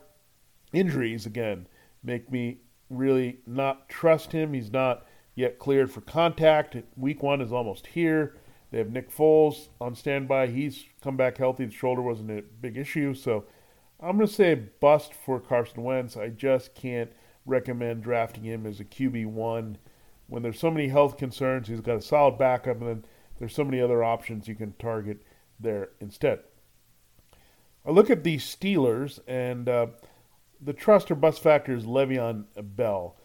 Injuries, 0.72 1.26
again, 1.26 1.66
make 2.02 2.30
me 2.30 2.58
really 2.92 3.38
not 3.46 3.88
trust 3.88 4.32
him. 4.32 4.52
He's 4.52 4.72
not 4.72 5.06
yet 5.34 5.58
cleared 5.58 5.90
for 5.90 6.00
contact. 6.02 6.76
Week 6.96 7.22
one 7.22 7.40
is 7.40 7.52
almost 7.52 7.88
here. 7.88 8.36
They 8.70 8.78
have 8.78 8.90
Nick 8.90 9.10
Foles 9.10 9.68
on 9.80 9.94
standby. 9.94 10.48
He's 10.48 10.84
come 11.02 11.16
back 11.16 11.36
healthy. 11.38 11.66
The 11.66 11.72
shoulder 11.72 12.02
wasn't 12.02 12.30
a 12.30 12.42
big 12.42 12.76
issue. 12.76 13.14
So 13.14 13.44
I'm 14.00 14.16
going 14.16 14.26
to 14.26 14.32
say 14.32 14.54
bust 14.54 15.12
for 15.14 15.38
Carson 15.40 15.82
Wentz. 15.82 16.16
I 16.16 16.28
just 16.28 16.74
can't 16.74 17.12
recommend 17.44 18.02
drafting 18.02 18.44
him 18.44 18.66
as 18.66 18.80
a 18.80 18.84
QB1 18.84 19.76
when 20.26 20.42
there's 20.42 20.58
so 20.58 20.70
many 20.70 20.88
health 20.88 21.18
concerns. 21.18 21.68
He's 21.68 21.80
got 21.80 21.98
a 21.98 22.02
solid 22.02 22.38
backup, 22.38 22.80
and 22.80 22.88
then 22.88 23.04
there's 23.38 23.54
so 23.54 23.64
many 23.64 23.80
other 23.80 24.02
options 24.02 24.48
you 24.48 24.54
can 24.54 24.72
target 24.78 25.22
there 25.60 25.90
instead. 26.00 26.40
I 27.84 27.90
look 27.90 28.10
at 28.10 28.24
the 28.24 28.36
Steelers, 28.38 29.20
and 29.26 29.68
uh, 29.68 29.88
the 30.64 30.72
trust 30.72 31.10
or 31.10 31.14
bust 31.14 31.42
factor 31.42 31.74
is 31.74 31.84
Le'Veon 31.84 32.44
Bell. 32.76 33.16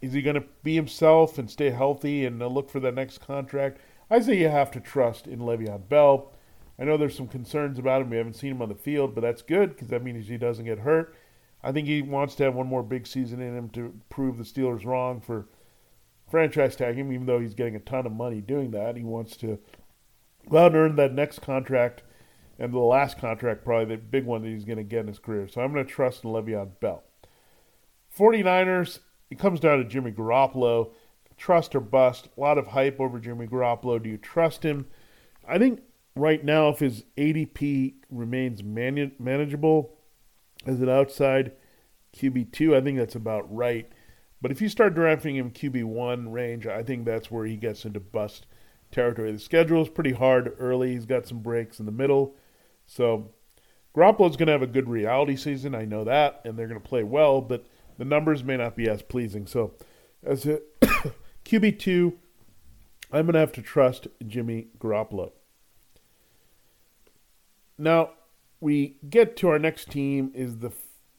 Is 0.00 0.12
he 0.12 0.22
going 0.22 0.34
to 0.34 0.44
be 0.62 0.74
himself 0.74 1.38
and 1.38 1.48
stay 1.48 1.70
healthy 1.70 2.26
and 2.26 2.42
uh, 2.42 2.48
look 2.48 2.68
for 2.68 2.80
that 2.80 2.94
next 2.94 3.18
contract? 3.18 3.78
I 4.10 4.20
say 4.20 4.38
you 4.38 4.48
have 4.48 4.70
to 4.72 4.80
trust 4.80 5.26
in 5.26 5.40
Le'Veon 5.40 5.88
Bell. 5.88 6.32
I 6.78 6.84
know 6.84 6.96
there's 6.96 7.16
some 7.16 7.28
concerns 7.28 7.78
about 7.78 8.02
him. 8.02 8.10
We 8.10 8.16
haven't 8.16 8.34
seen 8.34 8.50
him 8.50 8.62
on 8.62 8.68
the 8.68 8.74
field, 8.74 9.14
but 9.14 9.20
that's 9.20 9.42
good 9.42 9.70
because 9.70 9.88
that 9.88 10.02
means 10.02 10.26
he 10.26 10.36
doesn't 10.36 10.64
get 10.64 10.80
hurt. 10.80 11.14
I 11.62 11.70
think 11.70 11.86
he 11.86 12.02
wants 12.02 12.34
to 12.36 12.44
have 12.44 12.54
one 12.54 12.66
more 12.66 12.82
big 12.82 13.06
season 13.06 13.40
in 13.40 13.56
him 13.56 13.68
to 13.70 13.94
prove 14.10 14.36
the 14.36 14.44
Steelers 14.44 14.84
wrong 14.84 15.20
for 15.20 15.46
franchise 16.28 16.74
tag 16.74 16.96
him, 16.96 17.12
even 17.12 17.26
though 17.26 17.38
he's 17.38 17.54
getting 17.54 17.76
a 17.76 17.80
ton 17.80 18.06
of 18.06 18.12
money 18.12 18.40
doing 18.40 18.72
that. 18.72 18.96
He 18.96 19.04
wants 19.04 19.36
to 19.38 19.60
go 20.48 20.58
out 20.58 20.72
and 20.72 20.76
earn 20.76 20.96
that 20.96 21.12
next 21.12 21.40
contract 21.40 22.02
and 22.62 22.72
the 22.72 22.78
last 22.78 23.18
contract, 23.18 23.64
probably 23.64 23.96
the 23.96 24.00
big 24.00 24.24
one 24.24 24.42
that 24.42 24.48
he's 24.48 24.64
going 24.64 24.78
to 24.78 24.84
get 24.84 25.00
in 25.00 25.08
his 25.08 25.18
career. 25.18 25.48
So 25.48 25.60
I'm 25.60 25.72
going 25.72 25.84
to 25.84 25.92
trust 25.92 26.22
in 26.22 26.30
Le'Veon 26.30 26.70
Bell. 26.78 27.02
49ers, 28.16 29.00
it 29.32 29.40
comes 29.40 29.58
down 29.58 29.78
to 29.78 29.84
Jimmy 29.84 30.12
Garoppolo. 30.12 30.92
Trust 31.36 31.74
or 31.74 31.80
bust. 31.80 32.28
A 32.36 32.40
lot 32.40 32.58
of 32.58 32.68
hype 32.68 33.00
over 33.00 33.18
Jimmy 33.18 33.48
Garoppolo. 33.48 34.00
Do 34.00 34.08
you 34.08 34.16
trust 34.16 34.62
him? 34.62 34.86
I 35.46 35.58
think 35.58 35.80
right 36.14 36.44
now, 36.44 36.68
if 36.68 36.78
his 36.78 37.02
ADP 37.16 37.94
remains 38.10 38.62
man- 38.62 39.16
manageable 39.18 39.98
as 40.64 40.80
an 40.80 40.88
outside 40.88 41.52
QB2, 42.16 42.76
I 42.76 42.80
think 42.80 42.96
that's 42.96 43.16
about 43.16 43.52
right. 43.52 43.90
But 44.40 44.52
if 44.52 44.62
you 44.62 44.68
start 44.68 44.94
drafting 44.94 45.34
him 45.34 45.50
QB1 45.50 46.30
range, 46.32 46.68
I 46.68 46.84
think 46.84 47.06
that's 47.06 47.28
where 47.28 47.44
he 47.44 47.56
gets 47.56 47.84
into 47.84 47.98
bust 47.98 48.46
territory. 48.92 49.32
The 49.32 49.40
schedule 49.40 49.82
is 49.82 49.88
pretty 49.88 50.12
hard 50.12 50.54
early. 50.60 50.92
He's 50.92 51.06
got 51.06 51.26
some 51.26 51.40
breaks 51.40 51.80
in 51.80 51.86
the 51.86 51.92
middle. 51.92 52.36
So 52.92 53.30
Garoppolo's 53.96 54.36
going 54.36 54.48
to 54.48 54.52
have 54.52 54.62
a 54.62 54.66
good 54.66 54.88
reality 54.88 55.36
season. 55.36 55.74
I 55.74 55.84
know 55.84 56.04
that. 56.04 56.42
And 56.44 56.58
they're 56.58 56.68
going 56.68 56.80
to 56.80 56.88
play 56.88 57.02
well, 57.02 57.40
but 57.40 57.66
the 57.96 58.04
numbers 58.04 58.44
may 58.44 58.56
not 58.56 58.76
be 58.76 58.88
as 58.88 59.02
pleasing. 59.02 59.46
So 59.46 59.72
as 60.22 60.44
a 60.46 60.60
QB2, 61.44 62.12
I'm 63.10 63.26
going 63.26 63.32
to 63.34 63.38
have 63.38 63.52
to 63.52 63.62
trust 63.62 64.08
Jimmy 64.26 64.68
Garoppolo. 64.78 65.32
Now, 67.78 68.10
we 68.60 68.98
get 69.08 69.36
to 69.38 69.48
our 69.48 69.58
next 69.58 69.90
team 69.90 70.30
is 70.34 70.58
the 70.58 70.70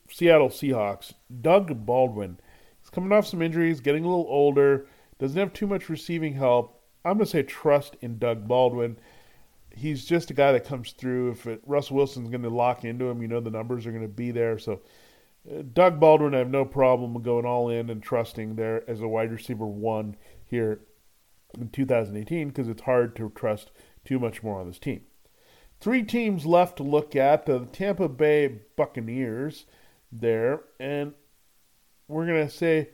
Seattle 0.10 0.50
Seahawks. 0.50 1.14
Doug 1.42 1.86
Baldwin. 1.86 2.40
He's 2.82 2.90
coming 2.90 3.12
off 3.12 3.28
some 3.28 3.42
injuries, 3.42 3.80
getting 3.80 4.06
a 4.06 4.10
little 4.10 4.28
older, 4.30 4.88
doesn't 5.20 5.38
have 5.38 5.54
too 5.54 5.68
much 5.68 5.90
receiving 5.90 6.36
help. 6.36 6.82
I'm 7.04 7.14
going 7.14 7.26
to 7.26 7.32
say 7.32 7.44
trust 7.44 7.96
in 8.02 8.20
Doug 8.20 8.48
Baldwin. 8.48 8.98
He's 9.76 10.06
just 10.06 10.30
a 10.30 10.34
guy 10.34 10.52
that 10.52 10.66
comes 10.66 10.92
through. 10.92 11.32
If 11.32 11.48
it, 11.48 11.62
Russell 11.66 11.98
Wilson's 11.98 12.30
going 12.30 12.44
to 12.44 12.50
lock 12.50 12.86
into 12.86 13.10
him, 13.10 13.22
you 13.22 13.28
know 13.28 13.40
the 13.40 13.50
numbers 13.50 13.86
are 13.86 13.92
going 13.92 14.04
to 14.04 14.08
be 14.08 14.32
there. 14.32 14.60
So 14.60 14.82
uh, 15.50 15.64
Doug 15.74 16.00
Baldwin, 16.00 16.36
I 16.36 16.40
have 16.40 16.50
no 16.50 16.66
problem 16.66 17.22
going 17.22 17.46
all 17.46 17.70
in 17.70 17.90
and 17.90 18.02
trusting 18.02 18.56
there 18.56 18.88
as 18.90 19.02
a 19.02 19.08
wide 19.08 19.32
receiver 19.32 19.66
one 19.66 20.16
here 20.46 20.82
in 21.58 21.70
2018 21.70 22.50
because 22.50 22.68
it's 22.68 22.84
hard 22.84 23.16
to 23.16 23.32
trust 23.36 23.72
too 24.06 24.20
much 24.20 24.44
more 24.44 24.60
on 24.60 24.68
this 24.68 24.80
team. 24.80 25.02
Three 25.80 26.04
teams 26.04 26.46
left 26.46 26.78
to 26.78 26.84
look 26.84 27.16
at 27.16 27.46
the 27.46 27.66
Tampa 27.66 28.08
Bay 28.08 28.62
Buccaneers 28.78 29.66
there, 30.12 30.62
and 30.80 31.14
we're 32.08 32.26
going 32.26 32.48
to 32.48 32.54
say, 32.54 32.90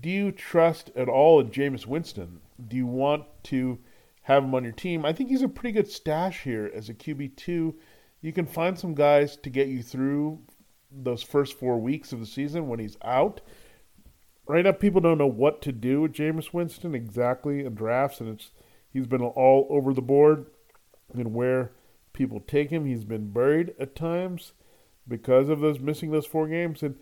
do 0.00 0.10
you 0.10 0.32
trust 0.32 0.90
at 0.96 1.08
all 1.08 1.40
in 1.40 1.50
Jameis 1.50 1.86
Winston? 1.86 2.40
Do 2.68 2.76
you 2.76 2.86
want 2.86 3.24
to 3.44 3.78
have 4.26 4.42
him 4.42 4.56
on 4.56 4.64
your 4.64 4.72
team? 4.72 5.04
I 5.04 5.12
think 5.12 5.30
he's 5.30 5.42
a 5.42 5.48
pretty 5.48 5.70
good 5.70 5.88
stash 5.88 6.42
here 6.42 6.68
as 6.74 6.88
a 6.88 6.94
QB2. 6.94 7.74
You 8.20 8.32
can 8.32 8.44
find 8.44 8.76
some 8.76 8.92
guys 8.92 9.36
to 9.36 9.50
get 9.50 9.68
you 9.68 9.84
through 9.84 10.40
those 10.90 11.22
first 11.22 11.56
four 11.56 11.78
weeks 11.78 12.12
of 12.12 12.18
the 12.18 12.26
season 12.26 12.66
when 12.66 12.80
he's 12.80 12.96
out. 13.04 13.40
Right 14.48 14.64
now, 14.64 14.72
people 14.72 15.00
don't 15.00 15.18
know 15.18 15.28
what 15.28 15.62
to 15.62 15.70
do 15.70 16.00
with 16.00 16.12
Jameis 16.12 16.52
Winston 16.52 16.92
exactly 16.92 17.64
in 17.64 17.76
drafts, 17.76 18.20
and 18.20 18.28
it's 18.28 18.50
he's 18.92 19.06
been 19.06 19.22
all 19.22 19.68
over 19.70 19.94
the 19.94 20.02
board 20.02 20.46
and 21.14 21.32
where 21.32 21.70
people 22.12 22.40
take 22.40 22.70
him. 22.70 22.84
He's 22.84 23.04
been 23.04 23.30
buried 23.32 23.74
at 23.78 23.94
times 23.94 24.54
because 25.06 25.48
of 25.48 25.60
those 25.60 25.78
missing 25.78 26.10
those 26.10 26.26
four 26.26 26.48
games, 26.48 26.82
and 26.82 26.96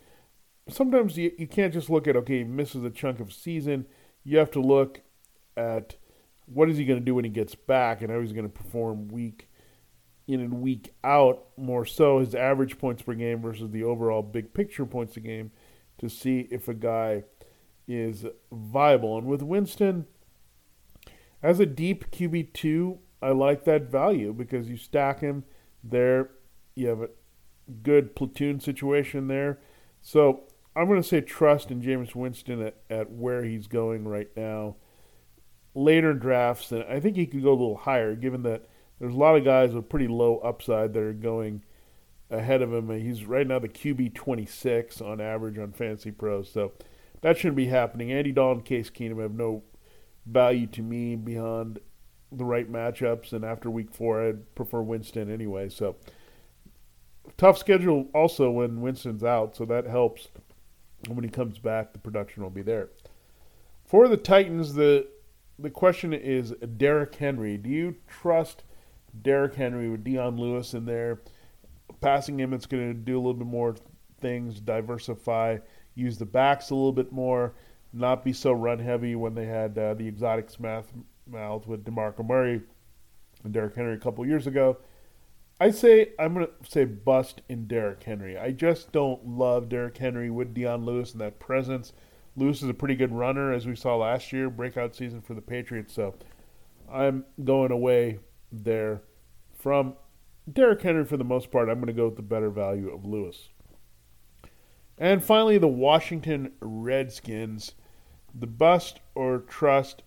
sometimes 0.69 1.17
you, 1.17 1.33
you 1.39 1.47
can't 1.47 1.73
just 1.73 1.89
look 1.89 2.07
at 2.07 2.17
okay, 2.17 2.39
he 2.39 2.45
misses 2.45 2.85
a 2.85 2.91
chunk 2.91 3.19
of 3.19 3.33
season. 3.33 3.87
You 4.25 4.37
have 4.37 4.51
to 4.51 4.61
look 4.61 5.01
at 5.57 5.97
what 6.47 6.69
is 6.69 6.77
he 6.77 6.85
going 6.85 6.99
to 6.99 7.05
do 7.05 7.15
when 7.15 7.25
he 7.25 7.31
gets 7.31 7.55
back 7.55 8.03
and 8.03 8.11
how 8.11 8.21
he's 8.21 8.33
going 8.33 8.49
to 8.49 8.53
perform 8.53 9.09
week 9.09 9.49
in 10.27 10.41
and 10.41 10.61
week 10.61 10.95
out 11.05 11.45
more 11.57 11.85
so 11.85 12.19
his 12.19 12.35
average 12.35 12.79
points 12.79 13.03
per 13.03 13.15
game 13.15 13.41
versus 13.41 13.71
the 13.71 13.85
overall 13.85 14.23
big 14.23 14.55
picture 14.55 14.87
points 14.87 15.17
a 15.17 15.21
game 15.21 15.51
to 15.99 16.09
see 16.09 16.49
if 16.51 16.69
a 16.69 16.75
guy 16.75 17.23
is 17.87 18.25
viable. 18.51 19.19
And 19.19 19.27
with 19.27 19.43
Winston 19.43 20.07
as 21.43 21.61
a 21.61 21.67
deep 21.67 22.11
QB2, 22.11 22.99
I 23.21 23.31
like 23.31 23.65
that 23.65 23.91
value 23.91 24.33
because 24.33 24.69
you 24.69 24.77
stack 24.77 25.21
him 25.21 25.45
there, 25.83 26.31
you 26.75 26.89
have 26.89 27.03
a 27.03 27.11
good 27.83 28.17
platoon 28.17 28.61
situation 28.61 29.29
there. 29.29 29.59
So 30.01 30.45
I'm 30.75 30.89
going 30.89 31.01
to 31.01 31.09
say 31.09 31.21
trust 31.21 31.71
in 31.71 31.83
Jameis 31.83 32.15
Winston 32.15 32.63
at, 32.63 32.77
at 32.91 33.11
where 33.11 33.45
he's 33.45 33.67
going 33.67 34.09
right 34.09 34.31
now. 34.37 34.77
Later 35.75 36.15
drafts, 36.15 36.71
and 36.73 36.85
I 36.85 37.01
think 37.01 37.17
he 37.17 37.27
could 37.27 37.43
go 37.43 37.51
a 37.51 37.53
little 37.53 37.77
higher, 37.77 38.15
given 38.15 38.43
that 38.45 38.67
there's 39.01 39.15
a 39.15 39.19
lot 39.19 39.37
of 39.37 39.45
guys 39.45 39.73
with 39.73 39.89
pretty 39.89 40.07
low 40.07 40.39
upside 40.39 40.93
that 40.95 41.03
are 41.03 41.13
going 41.13 41.63
ahead 42.31 42.63
of 42.63 42.73
him. 42.73 42.89
He's 42.91 43.25
right 43.25 43.47
now 43.47 43.59
the 43.59 43.69
QB 43.69 44.15
26 44.15 45.01
on 45.01 45.21
average 45.21 45.59
on 45.59 45.73
Fantasy 45.73 46.11
Pros, 46.11 46.51
so 46.51 46.73
that 47.23 47.37
shouldn't 47.37 47.57
be 47.57 47.67
happening. 47.67 48.13
Andy 48.13 48.33
Dalton, 48.33 48.63
Case 48.63 48.91
Keenum 48.91 49.21
have 49.21 49.35
no 49.35 49.63
value 50.27 50.67
to 50.69 50.83
me 50.83 51.17
beyond 51.17 51.81
the 52.31 52.45
right 52.45 52.71
matchups, 52.71 53.33
and 53.33 53.45
after 53.45 53.71
Week 53.71 53.93
Four, 53.93 54.29
I'd 54.29 54.55
prefer 54.55 54.81
Winston 54.81 55.31
anyway. 55.31 55.69
So 55.69 55.97
tough 57.37 57.59
schedule 57.59 58.09
also 58.15 58.51
when 58.51 58.81
Winston's 58.81 59.25
out, 59.25 59.57
so 59.57 59.65
that 59.65 59.87
helps 59.87 60.29
when 61.09 61.25
he 61.25 61.31
comes 61.31 61.59
back, 61.59 61.93
the 61.93 61.99
production 61.99 62.43
will 62.43 62.51
be 62.51 62.63
there. 62.63 62.89
For 63.85 64.09
the 64.09 64.17
Titans, 64.17 64.75
the 64.75 65.07
the 65.59 65.71
question 65.71 66.13
is 66.13 66.53
Derrick 66.77 67.15
Henry. 67.15 67.57
Do 67.57 67.69
you 67.69 67.97
trust 68.09 68.65
Derrick 69.23 69.55
Henry 69.55 69.89
with 69.89 70.05
Dion 70.05 70.37
Lewis 70.37 70.75
in 70.75 70.85
there? 70.85 71.21
Passing 72.01 72.39
him, 72.41 72.53
it's 72.53 72.67
going 72.67 72.89
to 72.89 72.95
do 72.95 73.17
a 73.17 73.21
little 73.21 73.35
bit 73.35 73.47
more 73.47 73.77
things, 74.21 74.61
diversify, 74.61 75.59
use 75.95 76.19
the 76.19 76.27
backs 76.27 76.71
a 76.71 76.75
little 76.75 76.93
bit 76.93 77.13
more, 77.13 77.55
not 77.93 78.25
be 78.25 78.33
so 78.33 78.53
run 78.53 78.79
heavy 78.79 79.15
when 79.15 79.35
they 79.35 79.47
had 79.47 79.79
uh, 79.79 79.95
the 79.95 80.07
exotic 80.09 80.49
mouth 80.59 81.67
with 81.67 81.85
DeMarco 81.85 82.27
Murray 82.27 82.63
and 83.45 83.53
Derrick 83.53 83.77
Henry 83.77 83.95
a 83.95 83.99
couple 83.99 84.27
years 84.27 84.47
ago. 84.47 84.79
I 85.61 85.71
say 85.71 86.13
I'm 86.19 86.35
gonna 86.35 86.49
say 86.69 86.85
bust 86.85 87.43
in 87.49 87.67
Derrick 87.69 88.03
Henry. 88.03 88.37
I 88.37 88.51
just 88.51 88.91
don't 88.91 89.25
love 89.27 89.69
Derrick 89.69 89.97
Henry 89.97 90.29
with 90.29 90.53
Dion 90.53 90.85
Lewis 90.85 91.13
and 91.13 91.21
that 91.21 91.39
presence. 91.39 91.93
Lewis 92.37 92.63
is 92.63 92.69
a 92.69 92.75
pretty 92.75 92.97
good 92.97 93.13
runner, 93.13 93.53
as 93.53 93.67
we 93.67 93.77
saw 93.77 93.97
last 93.97 94.33
year, 94.33 94.51
breakout 94.51 94.95
season 94.95 95.21
for 95.21 95.35
the 95.35 95.41
Patriots. 95.41 95.95
So 95.95 96.15
I'm 96.93 97.25
going 97.43 97.71
away 97.71 98.19
there 98.51 99.03
from 99.57 99.95
Derrick 100.53 100.83
Henry 100.83 101.05
for 101.05 101.17
the 101.17 101.25
most 101.25 101.51
part. 101.51 101.69
I'm 101.69 101.77
going 101.77 101.87
to 101.87 101.93
go 101.93 102.07
with 102.07 102.17
the 102.17 102.23
better 102.23 102.51
value 102.51 102.93
of 102.93 103.05
Lewis. 103.05 103.51
And 104.99 105.25
finally, 105.25 105.59
the 105.59 105.69
Washington 105.69 106.53
Redskins. 106.61 107.73
The 108.35 108.47
bust 108.47 109.01
or 109.15 109.39
trust. 109.39 110.03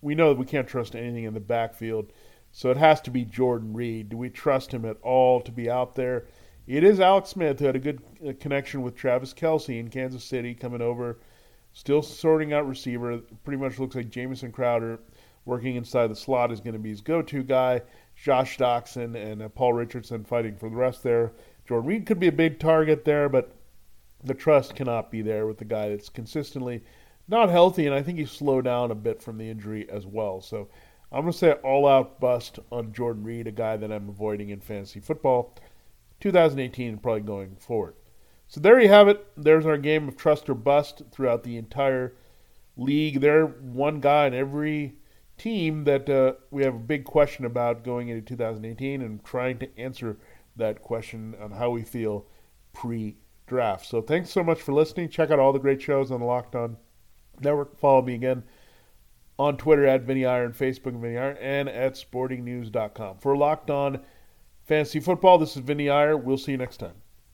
We 0.00 0.14
know 0.14 0.28
that 0.30 0.38
we 0.38 0.46
can't 0.46 0.68
trust 0.68 0.94
anything 0.94 1.24
in 1.24 1.34
the 1.34 1.40
backfield. 1.40 2.12
So 2.52 2.70
it 2.70 2.76
has 2.76 3.00
to 3.02 3.10
be 3.10 3.24
Jordan 3.24 3.72
Reed. 3.74 4.08
Do 4.08 4.16
we 4.16 4.30
trust 4.30 4.72
him 4.72 4.84
at 4.84 4.98
all 5.02 5.40
to 5.40 5.52
be 5.52 5.68
out 5.68 5.94
there? 5.94 6.26
It 6.66 6.84
is 6.84 7.00
Alex 7.00 7.30
Smith 7.30 7.58
who 7.58 7.66
had 7.66 7.76
a 7.76 7.80
good 7.80 8.00
uh, 8.26 8.32
connection 8.38 8.82
with 8.82 8.94
Travis 8.94 9.34
Kelce 9.34 9.78
in 9.78 9.90
Kansas 9.90 10.24
City 10.24 10.54
coming 10.54 10.80
over. 10.80 11.18
Still 11.72 12.02
sorting 12.02 12.52
out 12.52 12.68
receiver. 12.68 13.18
Pretty 13.44 13.60
much 13.60 13.78
looks 13.78 13.96
like 13.96 14.10
Jamison 14.10 14.52
Crowder 14.52 15.00
working 15.44 15.76
inside 15.76 16.08
the 16.08 16.16
slot 16.16 16.52
is 16.52 16.60
going 16.60 16.74
to 16.74 16.78
be 16.78 16.90
his 16.90 17.00
go 17.00 17.22
to 17.22 17.42
guy. 17.42 17.82
Josh 18.16 18.58
Doctson 18.58 19.16
and 19.16 19.42
uh, 19.42 19.48
Paul 19.48 19.72
Richardson 19.72 20.24
fighting 20.24 20.56
for 20.56 20.68
the 20.68 20.76
rest 20.76 21.02
there. 21.02 21.32
Jordan 21.66 21.88
Reed 21.88 22.06
could 22.06 22.20
be 22.20 22.28
a 22.28 22.32
big 22.32 22.58
target 22.58 23.04
there, 23.04 23.28
but 23.28 23.54
the 24.22 24.34
trust 24.34 24.74
cannot 24.74 25.10
be 25.10 25.22
there 25.22 25.46
with 25.46 25.58
the 25.58 25.64
guy 25.64 25.88
that's 25.88 26.08
consistently 26.08 26.82
not 27.30 27.48
healthy, 27.48 27.86
and 27.86 27.94
I 27.94 28.02
think 28.02 28.18
he's 28.18 28.30
slowed 28.30 28.64
down 28.64 28.90
a 28.90 28.94
bit 28.94 29.22
from 29.22 29.38
the 29.38 29.48
injury 29.48 29.88
as 29.88 30.04
well. 30.04 30.40
So 30.40 30.68
I'm 31.12 31.22
going 31.22 31.32
to 31.32 31.38
say 31.38 31.52
all 31.52 31.86
out 31.86 32.20
bust 32.20 32.58
on 32.72 32.92
Jordan 32.92 33.22
Reed, 33.22 33.46
a 33.46 33.52
guy 33.52 33.76
that 33.76 33.92
I'm 33.92 34.08
avoiding 34.08 34.50
in 34.50 34.60
fantasy 34.60 35.00
football. 35.00 35.54
2018 36.20 36.98
probably 36.98 37.22
going 37.22 37.56
forward. 37.56 37.94
So 38.50 38.60
there 38.60 38.80
you 38.80 38.88
have 38.88 39.06
it. 39.06 39.24
There's 39.36 39.64
our 39.64 39.78
game 39.78 40.08
of 40.08 40.16
trust 40.16 40.50
or 40.50 40.54
bust 40.54 41.02
throughout 41.12 41.44
the 41.44 41.56
entire 41.56 42.16
league. 42.76 43.20
There, 43.20 43.46
one 43.46 44.00
guy 44.00 44.26
in 44.26 44.34
every 44.34 44.96
team 45.38 45.84
that 45.84 46.10
uh, 46.10 46.32
we 46.50 46.64
have 46.64 46.74
a 46.74 46.78
big 46.78 47.04
question 47.04 47.44
about 47.44 47.84
going 47.84 48.08
into 48.08 48.22
2018 48.22 49.02
and 49.02 49.24
trying 49.24 49.60
to 49.60 49.78
answer 49.78 50.18
that 50.56 50.82
question 50.82 51.36
on 51.40 51.52
how 51.52 51.70
we 51.70 51.84
feel 51.84 52.26
pre 52.72 53.18
draft. 53.46 53.86
So 53.86 54.02
thanks 54.02 54.30
so 54.30 54.42
much 54.42 54.60
for 54.60 54.72
listening. 54.72 55.10
Check 55.10 55.30
out 55.30 55.38
all 55.38 55.52
the 55.52 55.60
great 55.60 55.80
shows 55.80 56.10
on 56.10 56.18
the 56.18 56.26
Locked 56.26 56.56
On 56.56 56.76
Network. 57.40 57.78
Follow 57.78 58.02
me 58.02 58.16
again 58.16 58.42
on 59.38 59.58
Twitter 59.58 59.86
at 59.86 60.02
Vinny 60.02 60.26
Iyer, 60.26 60.50
Facebook 60.50 61.00
Vinny 61.00 61.16
Iyer, 61.16 61.38
and 61.40 61.68
at 61.68 61.94
sportingnews.com. 61.94 63.18
For 63.18 63.36
Locked 63.36 63.70
On 63.70 64.00
Fantasy 64.64 64.98
Football. 64.98 65.38
This 65.38 65.54
is 65.54 65.62
Vinny 65.62 65.88
Iyer. 65.88 66.16
We'll 66.16 66.36
see 66.36 66.50
you 66.50 66.58
next 66.58 66.78
time. 66.78 66.96